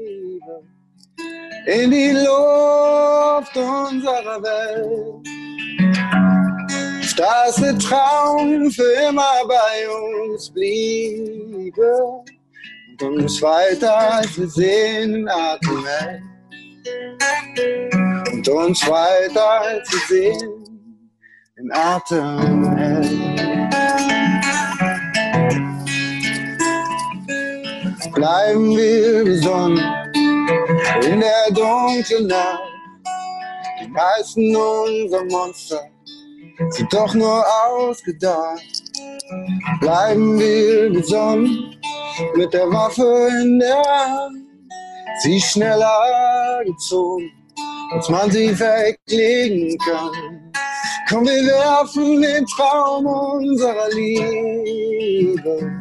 [1.66, 5.28] in die Luft unserer Welt.
[7.18, 12.24] Der Traum für immer bei uns bliebe
[12.92, 15.28] und uns weiter als wir sehen
[15.86, 16.22] hält.
[18.32, 20.60] Und uns weiter als wir sehen
[21.58, 22.64] in Atem
[28.14, 30.09] bleiben wir besonnen
[31.06, 32.64] in der dunklen Nacht.
[33.82, 35.82] Die meisten unserer Monster
[36.70, 38.62] sind doch nur ausgedacht.
[39.80, 41.76] Bleiben wir besonnen
[42.36, 44.46] mit der Waffe in der Hand.
[45.22, 47.32] Sie schneller gezogen,
[47.92, 50.52] als man sie weglegen kann.
[51.10, 55.72] Komm, wir werfen den Traum unserer Liebe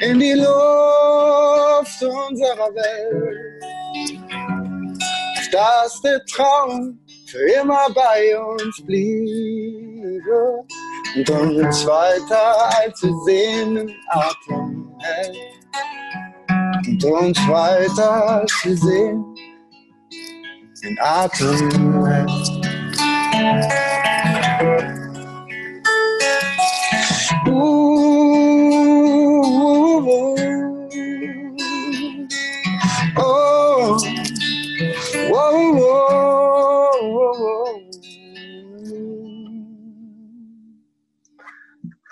[0.00, 3.55] in die Luft unserer Welt.
[5.56, 10.66] Dass der Traum für immer bei uns bliebe
[11.14, 15.36] und uns weiter als wir sehnen Atem hält.
[16.86, 19.34] Und uns weiter als wir sehen
[20.82, 23.95] in Atem hält.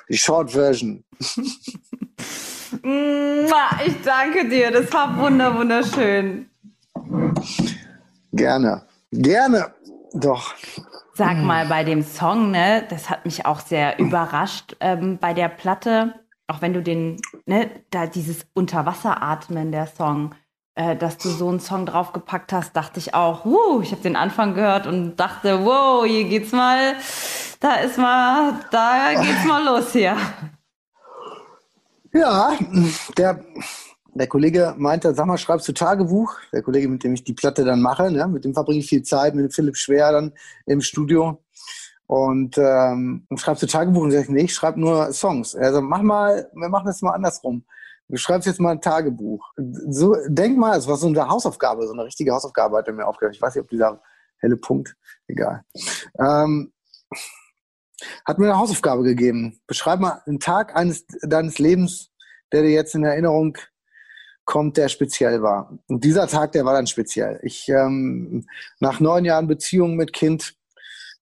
[0.09, 1.05] Die Short Version.
[3.87, 6.51] ich danke dir, das war wunder wunderschön.
[8.33, 8.83] Gerne,
[9.13, 9.75] gerne,
[10.13, 10.55] doch.
[11.15, 15.49] Sag mal, bei dem Song, ne, das hat mich auch sehr überrascht ähm, bei der
[15.49, 16.15] Platte,
[16.49, 20.35] auch wenn du den, ne, da dieses Unterwasseratmen der Song,
[20.75, 24.17] äh, dass du so einen Song draufgepackt hast, dachte ich auch, uh, ich habe den
[24.17, 26.95] Anfang gehört und dachte, wow, hier geht's mal,
[27.61, 30.17] da ist mal, da geht's mal los hier.
[32.13, 32.53] Ja,
[33.17, 33.45] der,
[34.15, 36.33] der Kollege meinte, sag mal, schreibst du Tagebuch?
[36.53, 38.29] Der Kollege, mit dem ich die Platte dann mache, ne?
[38.29, 40.33] mit dem verbringe ich viel Zeit, mit dem Philipp Schwer dann
[40.67, 41.41] im Studio.
[42.07, 44.03] Und, ähm, schreibst du Tagebuch?
[44.03, 45.55] Und sag ich, nee, ich schreibe nur Songs.
[45.55, 47.65] Er sagt, mach mal, wir machen das mal andersrum.
[48.09, 49.45] Du schreibst jetzt mal ein Tagebuch.
[49.57, 53.07] So, denk mal, es war so eine Hausaufgabe, so eine richtige Hausaufgabe hat er mir
[53.07, 53.35] aufgehört.
[53.35, 54.03] Ich weiß nicht, ob dieser
[54.39, 54.95] helle Punkt,
[55.27, 55.65] egal.
[56.19, 56.73] Ähm,
[58.25, 59.59] hat mir eine Hausaufgabe gegeben.
[59.67, 62.11] Beschreib mal einen Tag eines deines Lebens,
[62.53, 63.57] der dir jetzt in Erinnerung
[64.45, 65.79] kommt, der speziell war.
[65.87, 67.41] Und dieser Tag, der war dann speziell.
[67.43, 68.47] Ich ähm,
[68.81, 70.55] nach neun Jahren Beziehung mit Kind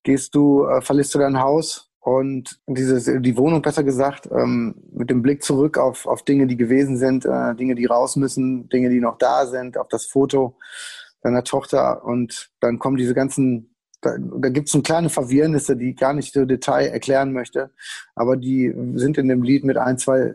[0.03, 5.09] gehst du, äh, verlässt du dein Haus und dieses, die Wohnung besser gesagt, ähm, mit
[5.09, 8.91] dem Blick zurück auf, auf Dinge, die gewesen sind, äh, Dinge, die raus müssen, Dinge,
[8.91, 10.59] die noch da sind, auf das Foto
[11.23, 12.05] deiner Tochter.
[12.05, 16.13] Und dann kommen diese ganzen, da, da gibt es so kleine Verwirrnisse, die ich gar
[16.13, 17.71] nicht so Detail erklären möchte,
[18.17, 20.35] aber die sind in dem Lied mit ein, zwei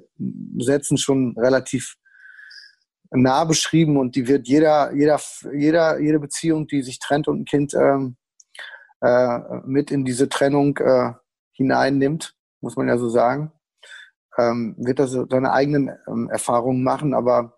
[0.60, 1.98] Sätzen schon relativ
[3.12, 5.20] nah beschrieben und die wird jeder, jeder,
[5.54, 8.16] jeder, jede Beziehung, die sich trennt und ein Kind ähm,
[9.02, 11.12] äh, mit in diese Trennung äh,
[11.58, 13.52] hineinnimmt, muss man ja so sagen,
[14.38, 17.58] ähm, wird er seine eigenen ähm, Erfahrungen machen, aber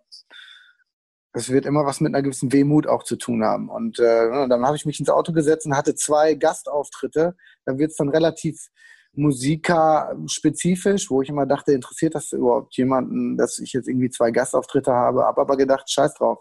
[1.33, 3.69] es wird immer was mit einer gewissen Wehmut auch zu tun haben.
[3.69, 7.35] Und äh, dann habe ich mich ins Auto gesetzt und hatte zwei Gastauftritte.
[7.65, 8.69] Da wird es dann relativ
[9.13, 14.91] musikerspezifisch, wo ich immer dachte, interessiert das überhaupt jemanden, dass ich jetzt irgendwie zwei Gastauftritte
[14.91, 15.23] habe?
[15.23, 16.39] Hab aber gedacht, scheiß drauf.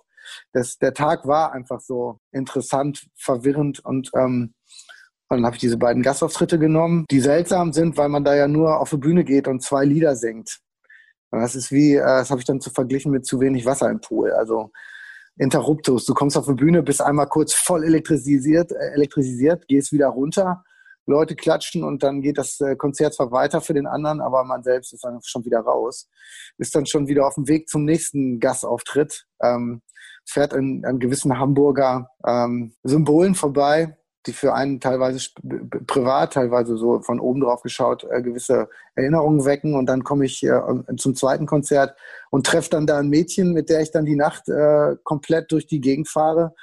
[0.53, 4.55] Das, der Tag war einfach so interessant, verwirrend und ähm,
[5.29, 8.81] dann habe ich diese beiden Gastauftritte genommen, die seltsam sind, weil man da ja nur
[8.81, 10.61] auf die Bühne geht und zwei Lieder singt.
[11.31, 14.01] Das ist wie, äh, das habe ich dann zu verglichen mit zu wenig Wasser im
[14.01, 14.33] Pool.
[14.33, 14.71] Also
[15.37, 16.05] Interruptus.
[16.05, 20.65] Du kommst auf die Bühne, bist einmal kurz voll elektrisiert, äh, elektrisiert, gehst wieder runter,
[21.07, 24.63] Leute klatschen und dann geht das äh, Konzert zwar weiter für den anderen, aber man
[24.63, 26.09] selbst ist dann schon wieder raus.
[26.59, 29.27] Ist dann schon wieder auf dem Weg zum nächsten Gastauftritt.
[29.43, 29.83] Ähm,
[30.27, 33.97] fährt an, an gewissen Hamburger ähm, Symbolen vorbei,
[34.27, 35.31] die für einen teilweise
[35.87, 39.75] privat, teilweise so von oben drauf geschaut, äh, gewisse Erinnerungen wecken.
[39.75, 40.61] Und dann komme ich äh,
[40.97, 41.97] zum zweiten Konzert
[42.31, 45.67] und treffe dann da ein Mädchen, mit der ich dann die Nacht äh, komplett durch
[45.67, 46.55] die Gegend fahre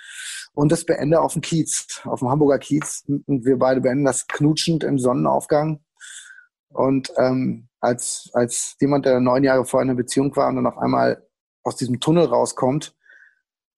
[0.56, 3.04] und das beende auf dem Kiez, auf dem Hamburger Kiez.
[3.08, 5.82] Und wir beide beenden das knutschend im Sonnenaufgang.
[6.70, 10.68] Und ähm, als, als jemand, der neun Jahre vorher in einer Beziehung war und dann
[10.68, 11.26] auf einmal
[11.64, 12.96] aus diesem Tunnel rauskommt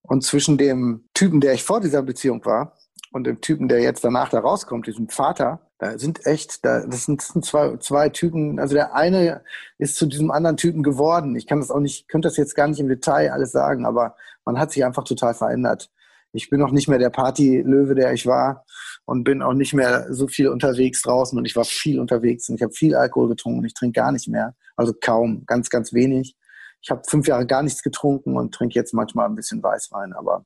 [0.01, 2.76] und zwischen dem Typen, der ich vor dieser Beziehung war,
[3.17, 7.05] und dem Typen, der jetzt danach da rauskommt, diesem Vater, da sind echt, da, das
[7.05, 9.43] sind, zwei, zwei Typen, also der eine
[9.77, 11.35] ist zu diesem anderen Typen geworden.
[11.35, 14.15] Ich kann das auch nicht, könnte das jetzt gar nicht im Detail alles sagen, aber
[14.45, 15.89] man hat sich einfach total verändert.
[16.31, 18.65] Ich bin auch nicht mehr der Partylöwe, der ich war
[19.05, 22.55] und bin auch nicht mehr so viel unterwegs draußen und ich war viel unterwegs und
[22.55, 25.93] ich habe viel Alkohol getrunken und ich trinke gar nicht mehr, also kaum, ganz, ganz
[25.93, 26.35] wenig.
[26.81, 30.45] Ich habe fünf Jahre gar nichts getrunken und trinke jetzt manchmal ein bisschen Weißwein, aber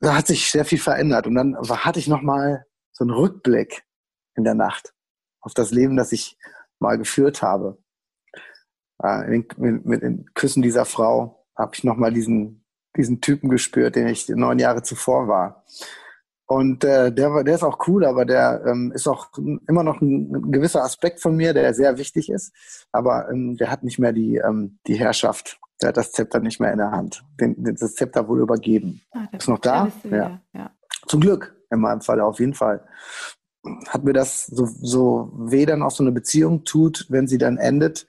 [0.00, 1.26] da hat sich sehr viel verändert.
[1.26, 3.82] Und dann hatte ich nochmal so einen Rückblick
[4.36, 4.94] in der Nacht
[5.40, 6.38] auf das Leben, das ich
[6.78, 7.78] mal geführt habe.
[9.02, 12.64] Äh, mit, mit den Küssen dieser Frau habe ich nochmal diesen,
[12.96, 15.64] diesen Typen gespürt, den ich neun Jahre zuvor war.
[16.46, 19.28] Und äh, der, der ist auch cool, aber der ähm, ist auch
[19.68, 22.52] immer noch ein, ein, gewisser Aspekt von mir, der sehr wichtig ist.
[22.90, 26.60] Aber ähm, der hat nicht mehr die, ähm, die Herrschaft der hat das Zepter nicht
[26.60, 27.24] mehr in der Hand.
[27.40, 29.00] Den, das Zepter wurde übergeben.
[29.12, 29.90] Ah, ist noch da?
[30.10, 30.40] Ja.
[30.52, 30.70] ja.
[31.06, 32.84] Zum Glück, in meinem Fall auf jeden Fall.
[33.88, 37.56] Hat mir das so, so weh dann auch so eine Beziehung tut, wenn sie dann
[37.56, 38.06] endet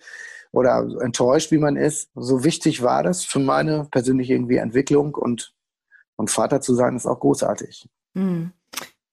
[0.52, 2.10] oder enttäuscht, wie man ist.
[2.16, 5.54] So wichtig war das für meine persönliche irgendwie Entwicklung und,
[6.16, 7.90] und Vater zu sein ist auch großartig.
[8.16, 8.52] Hm.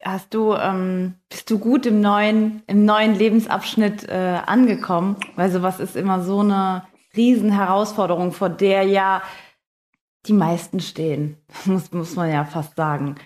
[0.03, 5.17] Hast du, ähm, bist du gut im neuen, im neuen Lebensabschnitt äh, angekommen?
[5.35, 6.85] Weil sowas ist immer so eine
[7.19, 9.23] Riesenherausforderung, vor der ja
[10.27, 13.17] die meisten stehen, muss, muss man ja fast sagen.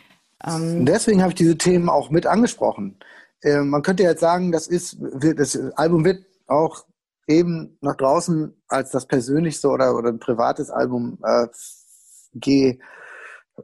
[0.45, 2.99] Ähm Deswegen habe ich diese Themen auch mit angesprochen.
[3.43, 6.85] Äh, man könnte jetzt sagen, das ist, das Album wird auch
[7.29, 11.47] eben nach draußen als das persönlichste oder, oder ein privates Album äh,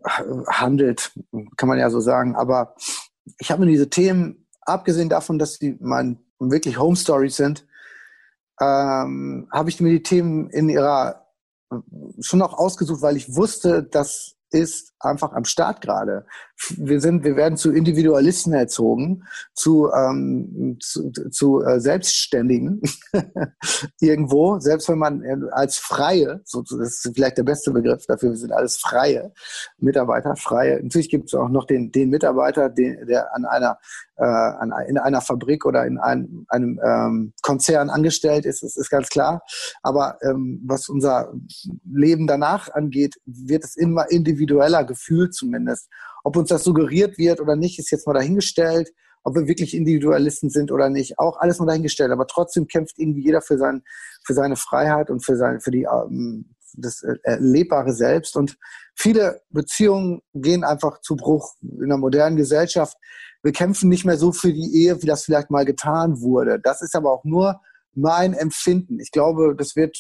[0.01, 1.13] gehandelt,
[1.57, 2.37] kann man ja so sagen.
[2.37, 2.75] Aber
[3.39, 7.67] ich habe mir diese Themen, abgesehen davon, dass sie mein wirklich Home Stories sind,
[8.61, 11.25] ähm, habe ich mir die Themen in ihrer
[12.21, 16.27] schon auch ausgesucht, weil ich wusste, dass ist einfach am Start gerade.
[16.77, 19.25] Wir sind, wir werden zu Individualisten erzogen,
[19.55, 22.83] zu, ähm, zu, zu äh, Selbstständigen
[24.01, 28.31] irgendwo, selbst wenn man äh, als Freie, so, das ist vielleicht der beste Begriff dafür,
[28.31, 29.33] wir sind alles freie
[29.79, 30.83] Mitarbeiter, freie.
[30.83, 33.79] Natürlich gibt es auch noch den, den Mitarbeiter, den, der an einer
[34.19, 38.91] äh, an, in einer Fabrik oder in einem, einem ähm, Konzern angestellt ist, das ist
[38.91, 39.43] ganz klar.
[39.83, 41.33] Aber ähm, was unser
[41.85, 45.89] Leben danach angeht, wird es immer individueller gefühlt zumindest.
[46.25, 48.91] Ob uns das suggeriert wird oder nicht, ist jetzt mal dahingestellt.
[49.25, 52.13] Ob wir wirklich Individualisten sind oder nicht, auch alles mal dahingestellt.
[52.13, 53.83] Aber trotzdem kämpft irgendwie jeder für, sein,
[54.25, 58.37] für seine Freiheit und für, sein, für die, ähm, das erlebbare Selbst.
[58.37, 58.57] Und
[58.95, 62.97] viele Beziehungen gehen einfach zu Bruch in der modernen Gesellschaft
[63.43, 66.59] wir kämpfen nicht mehr so für die Ehe, wie das vielleicht mal getan wurde.
[66.61, 67.61] Das ist aber auch nur
[67.95, 69.01] mein Empfinden.
[69.01, 69.97] Ich glaube, das wird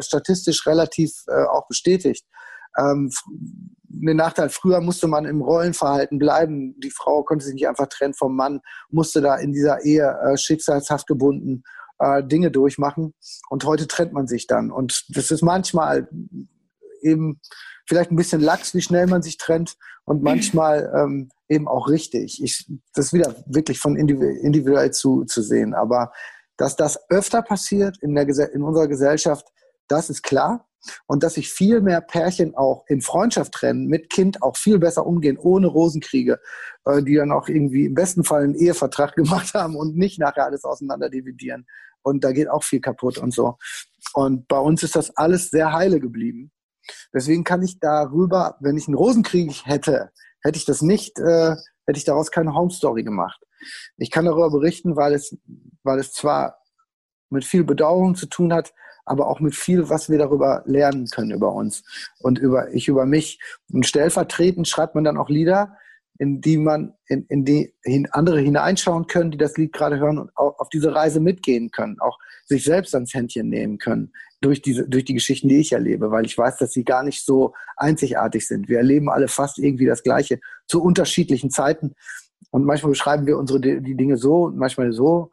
[0.00, 2.24] statistisch relativ äh, auch bestätigt.
[2.78, 3.10] Ähm,
[3.84, 6.78] den Nachteil, früher musste man im Rollenverhalten bleiben.
[6.80, 8.60] Die Frau konnte sich nicht einfach trennen vom Mann,
[8.90, 11.62] musste da in dieser Ehe äh, schicksalshaft gebunden
[11.98, 13.14] äh, Dinge durchmachen.
[13.50, 14.70] Und heute trennt man sich dann.
[14.70, 16.08] Und das ist manchmal
[17.02, 17.40] eben
[17.86, 22.42] vielleicht ein bisschen lax, wie schnell man sich trennt und manchmal ähm, eben auch richtig.
[22.42, 25.74] Ich, das ist wieder wirklich von individuell zu, zu sehen.
[25.74, 26.12] Aber
[26.56, 29.46] dass das öfter passiert in, der, in unserer Gesellschaft,
[29.88, 30.68] das ist klar.
[31.06, 35.06] Und dass sich viel mehr Pärchen auch in Freundschaft trennen, mit Kind auch viel besser
[35.06, 36.40] umgehen, ohne Rosenkriege,
[36.84, 40.46] äh, die dann auch irgendwie im besten Fall einen Ehevertrag gemacht haben und nicht nachher
[40.46, 41.66] alles auseinander dividieren.
[42.02, 43.56] Und da geht auch viel kaputt und so.
[44.12, 46.50] Und bei uns ist das alles sehr heile geblieben.
[47.14, 50.10] Deswegen kann ich darüber, wenn ich einen Rosenkrieg hätte,
[50.42, 51.54] hätte ich das nicht, äh,
[51.86, 53.40] hätte ich daraus keine Home Story gemacht.
[53.96, 55.36] Ich kann darüber berichten, weil es,
[55.84, 56.58] weil es zwar
[57.30, 58.72] mit viel Bedauerung zu tun hat,
[59.04, 61.82] aber auch mit viel, was wir darüber lernen können über uns
[62.20, 63.40] und über ich über mich.
[63.72, 65.76] Und stellvertretend schreibt man dann auch Lieder,
[66.18, 70.18] in die man in, in die hin, andere hineinschauen können, die das Lied gerade hören
[70.18, 74.62] und auch auf diese Reise mitgehen können, auch sich selbst ans Händchen nehmen können durch
[74.62, 77.54] diese durch die Geschichten, die ich erlebe, weil ich weiß, dass sie gar nicht so
[77.76, 78.68] einzigartig sind.
[78.68, 81.94] Wir erleben alle fast irgendwie das Gleiche zu unterschiedlichen Zeiten
[82.50, 85.30] und manchmal beschreiben wir unsere die Dinge so und manchmal so.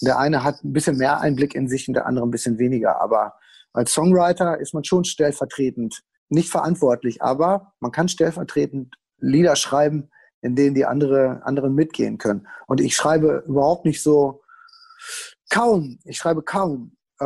[0.00, 3.00] Der eine hat ein bisschen mehr Einblick in sich und der andere ein bisschen weniger,
[3.00, 3.34] aber
[3.72, 10.56] als Songwriter ist man schon stellvertretend nicht verantwortlich, aber man kann stellvertretend Lieder schreiben, in
[10.56, 12.48] denen die andere, anderen mitgehen können.
[12.66, 14.42] Und ich schreibe überhaupt nicht so
[15.50, 17.24] kaum, ich schreibe kaum äh,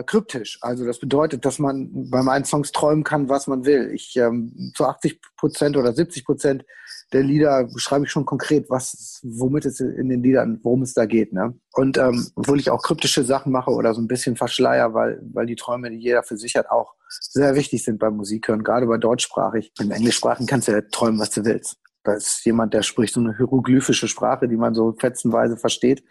[0.00, 0.58] äh, kryptisch.
[0.60, 3.90] Also das bedeutet, dass man bei meinen Songs träumen kann, was man will.
[3.94, 6.64] Ich ähm, zu 80 Prozent oder 70 Prozent
[7.12, 11.06] der Lieder schreibe ich schon konkret, was, womit es in den Liedern, worum es da
[11.06, 11.32] geht.
[11.32, 11.54] Ne?
[11.72, 15.46] Und ähm, obwohl ich auch kryptische Sachen mache oder so ein bisschen verschleier, weil, weil
[15.46, 18.98] die Träume, die jeder für sich hat, auch sehr wichtig sind beim Musikhören, gerade bei
[18.98, 19.72] deutschsprachig.
[19.78, 21.78] Im Englischsprachen kannst du ja träumen, was du willst.
[22.06, 26.04] Da ist jemand, der spricht so eine hieroglyphische Sprache, die man so fetzenweise versteht.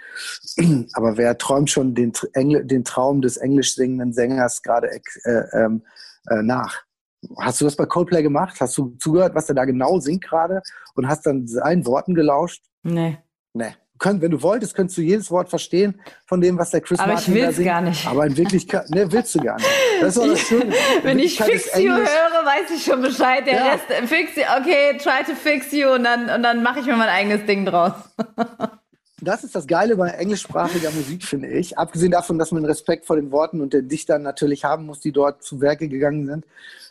[0.93, 5.83] Aber wer träumt schon den, Engl den Traum des englisch singenden Sängers gerade äh, ähm,
[6.29, 6.83] äh, nach?
[7.39, 8.57] Hast du das bei Coldplay gemacht?
[8.59, 10.61] Hast du zugehört, was er da genau singt gerade
[10.95, 12.63] und hast dann seinen Worten gelauscht?
[12.83, 13.17] Nee.
[13.53, 16.99] Nee könnt, wenn du wolltest, könntest du jedes Wort verstehen von dem, was der Chris
[16.99, 17.67] Aber Martin ich will's da singt.
[17.67, 18.07] gar nicht.
[18.07, 19.67] Aber in Wirklichkeit, ne, willst du gar nicht.
[20.01, 20.73] Das ist auch das Schöne.
[21.03, 23.45] Wenn ich Fix You höre, weiß ich schon Bescheid.
[23.47, 23.71] Der Ja.
[23.71, 26.95] Rest, Fix You, okay, try to fix you und dann, und dann mache ich mir
[26.95, 27.93] mein eigenes Ding draus.
[29.21, 31.77] Das ist das Geile bei englischsprachiger Musik, finde ich.
[31.77, 35.13] Abgesehen davon, dass man Respekt vor den Worten und den Dichtern natürlich haben muss, die
[35.13, 36.45] dort zu Werke gegangen sind,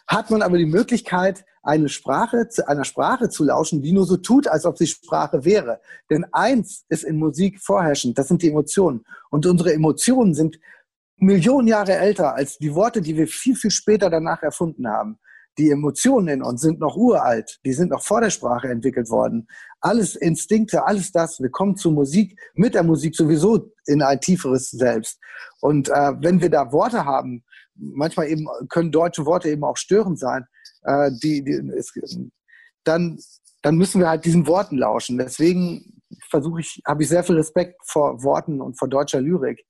[0.07, 4.49] hat man aber die Möglichkeit, eine Sprache, einer Sprache zu lauschen, die nur so tut,
[4.49, 5.81] als ob sie Sprache wäre.
[6.11, 9.05] Denn eins ist in Musik vorherrschend, das sind die Emotionen.
[9.31, 10.59] Und unsere Emotionen sind
[11.16, 15.18] Millionen Jahre älter als die Worte, die wir viel, viel später danach erfunden haben.
[15.59, 19.46] Die Emotionen in uns sind noch uralt, die sind noch vor der Sprache entwickelt worden.
[19.80, 24.70] Alles Instinkte, alles das, wir kommen zur Musik, mit der Musik sowieso in ein tieferes
[24.70, 25.20] Selbst.
[25.61, 27.44] Und äh, wenn wir da Worte haben,
[27.76, 30.44] manchmal eben können deutsche Worte eben auch störend sein,
[30.82, 31.92] äh, die, die, es,
[32.82, 33.18] dann,
[33.62, 35.18] dann müssen wir halt diesen Worten lauschen.
[35.18, 39.64] Deswegen versuche ich, habe ich sehr viel Respekt vor Worten und vor deutscher Lyrik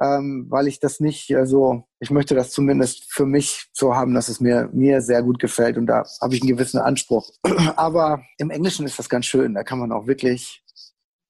[0.00, 4.14] ähm, weil ich das nicht äh, so, ich möchte das zumindest für mich so haben,
[4.14, 7.30] dass es mir, mir sehr gut gefällt und da habe ich einen gewissen Anspruch.
[7.76, 10.64] Aber im Englischen ist das ganz schön, da kann man auch wirklich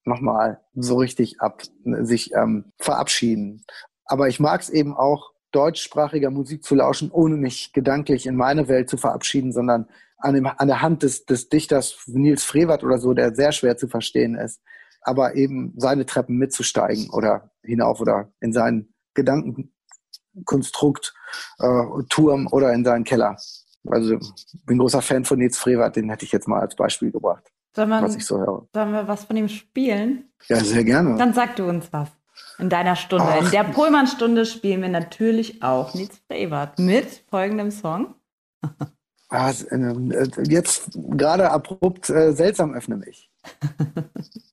[0.05, 3.65] nochmal so richtig ab, sich ähm, verabschieden.
[4.05, 8.69] Aber ich mag es eben auch, deutschsprachiger Musik zu lauschen, ohne mich gedanklich in meine
[8.69, 9.89] Welt zu verabschieden, sondern
[10.19, 13.77] an, dem, an der Hand des, des Dichters Nils Frevert oder so, der sehr schwer
[13.77, 14.61] zu verstehen ist,
[15.03, 21.15] aber eben seine Treppen mitzusteigen oder hinauf oder in seinen Gedankenkonstrukt,
[21.59, 23.37] äh, Turm oder in seinen Keller.
[23.89, 27.11] Also ich bin großer Fan von Nils Frevert, den hätte ich jetzt mal als Beispiel
[27.11, 28.69] gebracht, Soll man, was ich so höre.
[28.75, 30.31] sollen wir was von ihm spielen?
[30.49, 31.17] Ja, sehr gerne.
[31.17, 32.09] Dann sag du uns was.
[32.59, 33.25] In deiner Stunde.
[33.27, 33.43] Ach.
[33.45, 38.15] In der Pullman-Stunde spielen wir natürlich auch Nils Flavored mit folgendem Song.
[39.33, 39.95] Ah, s- äh,
[40.49, 43.31] jetzt gerade abrupt äh, seltsam öffne mich.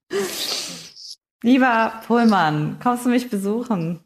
[1.44, 4.00] Lieber Pullman, kommst du mich besuchen?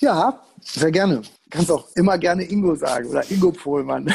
[0.00, 1.22] Ja, sehr gerne.
[1.50, 4.08] Kannst auch immer gerne Ingo sagen oder Ingo Pohlmann.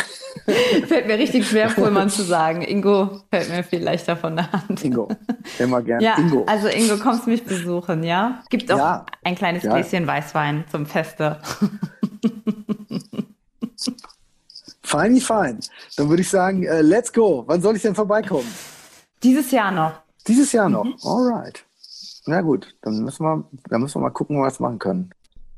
[0.87, 2.61] Fällt mir richtig schwer, Pullman zu sagen.
[2.61, 4.83] Ingo fällt mir viel leichter von der Hand.
[4.83, 5.09] Ingo.
[5.57, 6.03] Immer gerne.
[6.03, 6.45] Ja, Ingo.
[6.45, 8.43] also Ingo, kommst du mich besuchen, ja?
[8.49, 9.05] Gibt auch Ja.
[9.23, 9.73] ein kleines Ja.
[9.73, 11.39] Gläschen Weißwein zum Feste.
[14.83, 15.59] Feini fein.
[15.97, 17.43] Dann würde ich sagen, äh, let's go.
[17.47, 18.47] Wann soll ich denn vorbeikommen?
[19.23, 20.02] Dieses Jahr noch.
[20.27, 20.83] Dieses Jahr noch.
[20.85, 20.95] Mhm.
[21.03, 21.65] Alright.
[22.25, 25.09] Na gut, dann müssen wir, dann müssen wir mal gucken, was wir machen können.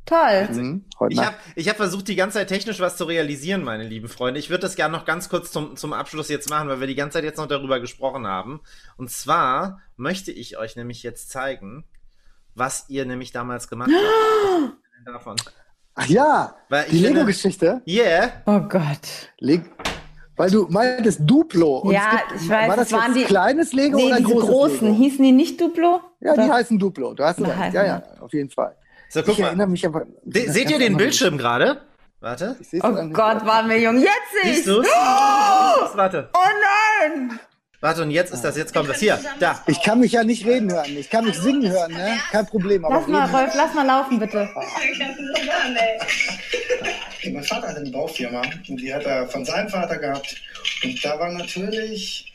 [0.05, 0.47] Toll.
[0.51, 0.85] Mhm.
[0.99, 1.27] Heute Ich Nacht.
[1.27, 4.39] habe ich hab versucht, die ganze Zeit technisch was zu realisieren, meine lieben Freunde.
[4.39, 6.95] Ich würde das gerne noch ganz kurz zum, zum Abschluss jetzt machen, weil wir die
[6.95, 8.61] ganze Zeit jetzt noch darüber gesprochen haben.
[8.97, 11.85] Und zwar möchte ich euch nämlich jetzt zeigen,
[12.53, 14.73] was ihr nämlich damals gemacht habt.
[15.05, 15.35] Davon?
[15.95, 17.81] Ach ja, Weil die ich Lego-Geschichte.
[17.87, 18.29] Yeah.
[18.45, 19.31] Oh Gott.
[19.39, 19.63] Leg
[20.35, 21.77] weil du meintest Duplo.
[21.79, 24.29] Und Ja, gibt, ich weiß, War das waren jetzt die- kleines Lego Nee, oder diese
[24.29, 24.87] großes großen.
[24.87, 24.97] Lego?
[25.03, 26.01] Hießen die nicht Duplo?
[26.19, 26.53] Ja, die Oder?
[26.53, 27.13] heißen Duplo.
[27.13, 27.73] Du hast recht.
[27.73, 28.75] Ja, ja, auf jeden Fall.
[29.09, 29.71] So, guck ich erinnere mal.
[29.71, 30.05] mich aber.
[30.25, 31.81] Se seht ihr den Bildschirm gerade?
[32.21, 32.55] Warte.
[32.81, 32.87] Oh.
[33.13, 33.97] Gott, waren wir jung.
[33.99, 34.09] Jetzt
[34.41, 34.73] sehe Siehst ich.
[34.75, 34.87] du's?
[35.93, 36.29] Warte.
[36.33, 36.39] Oh
[37.09, 37.39] nein!
[37.85, 39.19] Warte, und jetzt ist das, jetzt kommt das hier.
[39.39, 39.63] Da.
[39.67, 40.97] Ich kann mich ja nicht reden hören.
[40.97, 42.17] Ich kann mich singen hören, ne?
[42.31, 42.81] Kein Problem.
[42.81, 44.49] lass mal, Rolf, lass mal laufen, bitte.
[47.31, 50.35] mein Vater hatte eine Baufirma und die hat er von seinem Vater gehabt.
[50.83, 52.33] Und da war natürlich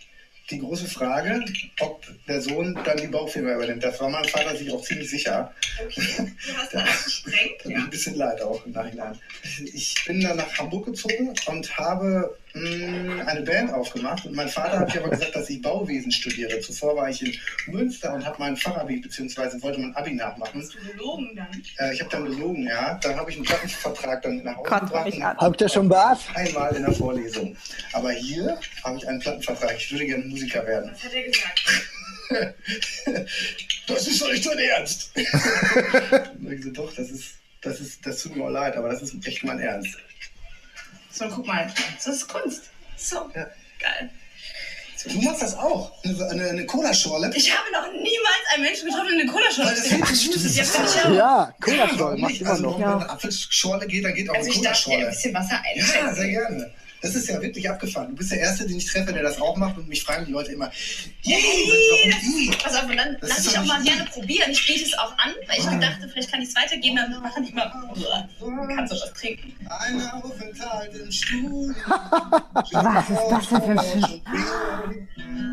[0.51, 1.45] die große Frage,
[1.81, 3.83] ob der Sohn dann die Baufirma übernimmt.
[3.83, 5.53] Das war mein Vater sich auch ziemlich sicher.
[5.85, 6.33] Okay.
[6.47, 6.85] Du hast da?
[7.65, 7.77] Ja.
[7.77, 9.19] Ein bisschen leid auch im Nachhinein.
[9.75, 14.25] Ich bin dann nach Hamburg gezogen und habe eine Band aufgemacht.
[14.27, 16.61] Und mein Vater hat mir aber gesagt, dass ich Bauwesen studiere.
[16.61, 20.61] Zuvor war ich in Münster und habe meinen Fachabi, beziehungsweise wollte mein Abi nachmachen.
[20.61, 21.63] Hast du gelogen dann?
[21.79, 22.99] Äh, ich habe dann gelogen, ja.
[23.03, 25.39] Dann habe ich einen Plattenvertrag dann nach Hause gebracht.
[25.39, 26.21] Habt ihr schon Bart?
[26.35, 27.57] Einmal in der Vorlesung.
[27.93, 29.77] Aber hier habe ich einen Plattenvertrag.
[29.77, 30.91] Ich würde gerne Musiker werden.
[30.93, 31.61] Was hat er gesagt?
[33.87, 35.11] das ist doch nicht dein Ernst.
[36.41, 39.03] und ich so, doch, das ist, das ist, das tut mir auch leid, aber das
[39.03, 39.97] ist echt mein Ernst.
[41.13, 42.71] So, guck mal, das ist Kunst.
[42.97, 43.47] So, ja.
[43.79, 44.11] geil.
[45.07, 45.93] Du machst das auch?
[46.05, 47.33] Eine, eine, eine Cola-Schorle?
[47.35, 52.41] Ich habe noch niemals einen Menschen getroffen, der eine Cola-Schorle das ja, ja, Cola-Schorle macht
[52.41, 52.79] immer also, noch.
[52.79, 55.05] Wenn man eine Apfelschorle geht, dann geht auch also eine Cola-Schorle.
[55.07, 56.07] ein bisschen Wasser einschenken.
[56.07, 56.71] Ja, sehr gerne.
[57.03, 58.09] Das ist ja wirklich abgefahren.
[58.11, 60.33] Du bist der Erste, den ich treffe, der das auch macht und mich fragen die
[60.33, 60.71] Leute immer,
[61.23, 61.39] yay,
[62.05, 64.51] warum Pass auf, und dann das lass ich auch mal gerne probieren.
[64.51, 65.79] Ich biete es auch an, weil ich ah.
[65.79, 67.73] dachte, vielleicht kann ich es weitergeben, dann machen die immer,
[68.75, 69.55] kannst du das trinken.
[69.69, 71.75] Ein Aufenthalt im Studio.
[72.73, 75.09] Was ist das denn für ein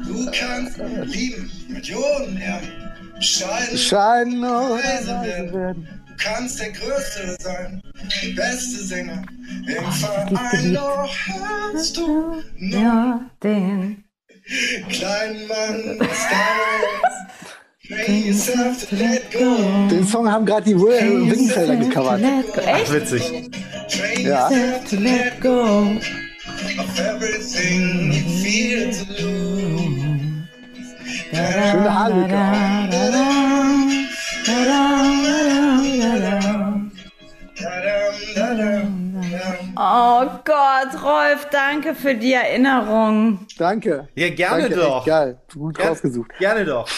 [0.06, 5.88] Du kannst lieben, Millionen Erben, scheiden, scheiden werden
[6.18, 7.82] kannst der Größte sein,
[8.22, 9.24] der beste Sänger
[9.68, 10.74] im oh, Verein.
[10.74, 11.14] Doch
[11.74, 14.04] hast du nur den
[14.90, 16.00] kleinen Mann
[17.90, 18.34] Den
[20.06, 22.22] Song haben gerade die Wingenfelder gecovert.
[22.66, 22.92] Echt?
[22.92, 23.50] Witzig.
[24.20, 24.50] Ja.
[31.72, 32.88] Schöne Harlika.
[39.80, 43.46] Oh Gott, Rolf, danke für die Erinnerung.
[43.60, 44.08] Danke.
[44.16, 45.06] Ja, gerne danke, doch.
[45.06, 46.32] Geil, gut Ger rausgesucht.
[46.40, 46.90] Gerne doch.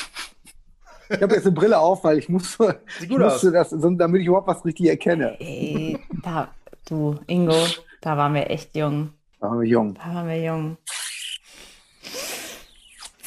[1.10, 4.48] Ich habe jetzt eine Brille auf, weil ich musste, ich musste das, damit ich überhaupt
[4.48, 5.36] was richtig erkenne.
[5.42, 6.48] Ey, da,
[6.88, 7.68] du, Ingo,
[8.00, 9.12] da waren wir echt jung.
[9.42, 9.96] Da waren wir jung.
[9.96, 10.78] Da waren wir jung.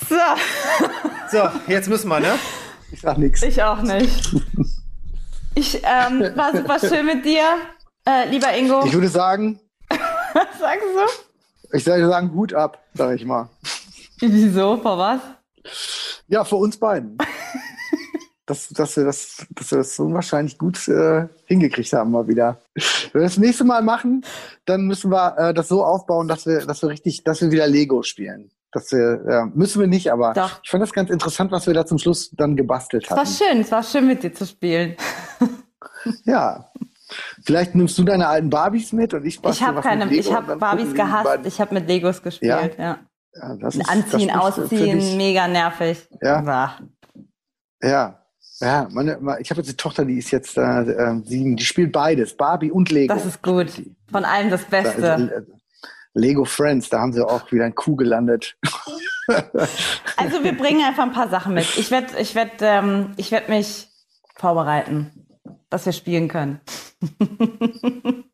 [0.09, 0.17] So.
[1.31, 2.39] So, jetzt müssen wir, ne?
[2.91, 3.43] Ich sag nichts.
[3.43, 4.35] Ich auch nicht.
[5.55, 7.45] Ich ähm, war super schön mit dir,
[8.07, 8.85] äh, lieber Ingo.
[8.87, 9.61] Ich würde sagen.
[9.89, 9.99] was
[10.59, 11.77] sagst du?
[11.77, 13.49] Ich würde sagen, Hut ab, sag ich mal.
[14.21, 14.77] Wieso?
[14.77, 15.21] Vor was?
[16.29, 17.19] Ja, für uns beiden.
[18.47, 22.61] dass, dass, wir das, dass wir das so unwahrscheinlich gut äh, hingekriegt haben, mal wieder.
[23.13, 24.25] Wenn wir das nächste Mal machen,
[24.65, 27.67] dann müssen wir äh, das so aufbauen, dass wir, dass wir richtig, dass wir wieder
[27.67, 28.51] Lego spielen.
[28.73, 30.61] Das wir, ja, müssen wir nicht, aber Doch.
[30.63, 33.21] ich fand das ganz interessant, was wir da zum Schluss dann gebastelt haben.
[33.21, 34.97] Es war schön, es war schön mit dir zu spielen.
[36.25, 36.71] ja.
[37.45, 40.95] Vielleicht nimmst du deine alten Barbies mit und ich Ich habe keine, ich habe Barbies
[40.95, 42.99] gehasst, ich habe mit Legos gespielt, ja.
[43.35, 43.57] ja.
[43.61, 46.09] ja ist, Anziehen, ausziehen, ich, mega nervig.
[46.21, 46.45] Ja.
[46.45, 46.81] War.
[47.83, 48.19] Ja.
[48.61, 52.37] Ja, meine, ich habe jetzt die Tochter, die ist jetzt äh, sieben, die spielt beides,
[52.37, 53.13] Barbie und Lego.
[53.13, 53.67] Das ist gut.
[54.09, 55.01] Von allem das Beste.
[55.01, 55.33] Da ist,
[56.15, 58.57] Lego Friends, da haben sie auch wieder ein Kuh gelandet.
[60.17, 61.67] also wir bringen einfach ein paar Sachen mit.
[61.79, 63.89] Ich werde ich werd, ähm, werd mich
[64.37, 65.11] vorbereiten,
[65.71, 66.61] dass wir spielen können.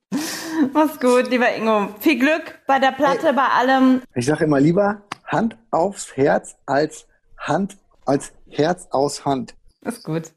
[0.72, 1.88] Mach's gut, lieber Ingo.
[2.00, 4.02] Viel Glück bei der Platte, hey, bei allem.
[4.14, 7.06] Ich sage immer lieber Hand aufs Herz als
[7.38, 9.54] Hand als Herz aus Hand.
[9.82, 10.32] ist gut.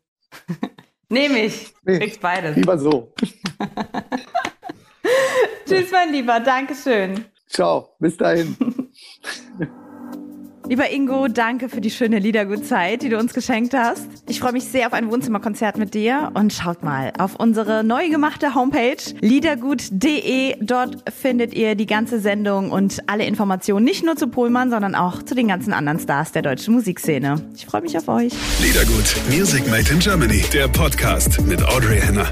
[1.09, 1.73] Nehme ich.
[1.83, 2.55] Nee, Kriegst beides.
[2.55, 3.13] Lieber so.
[5.65, 6.39] Tschüss, mein Lieber.
[6.39, 7.25] Dankeschön.
[7.47, 8.55] Ciao, bis dahin.
[10.67, 14.07] Lieber Ingo, danke für die schöne Liedergutzeit, die du uns geschenkt hast.
[14.29, 18.09] Ich freue mich sehr auf ein Wohnzimmerkonzert mit dir und schaut mal auf unsere neu
[18.09, 20.55] gemachte Homepage liedergut.de.
[20.61, 25.23] Dort findet ihr die ganze Sendung und alle Informationen nicht nur zu Pohlmann, sondern auch
[25.23, 27.43] zu den ganzen anderen Stars der deutschen Musikszene.
[27.55, 28.33] Ich freue mich auf euch.
[28.61, 32.31] Liedergut, Music Made in Germany, der Podcast mit Audrey Henner.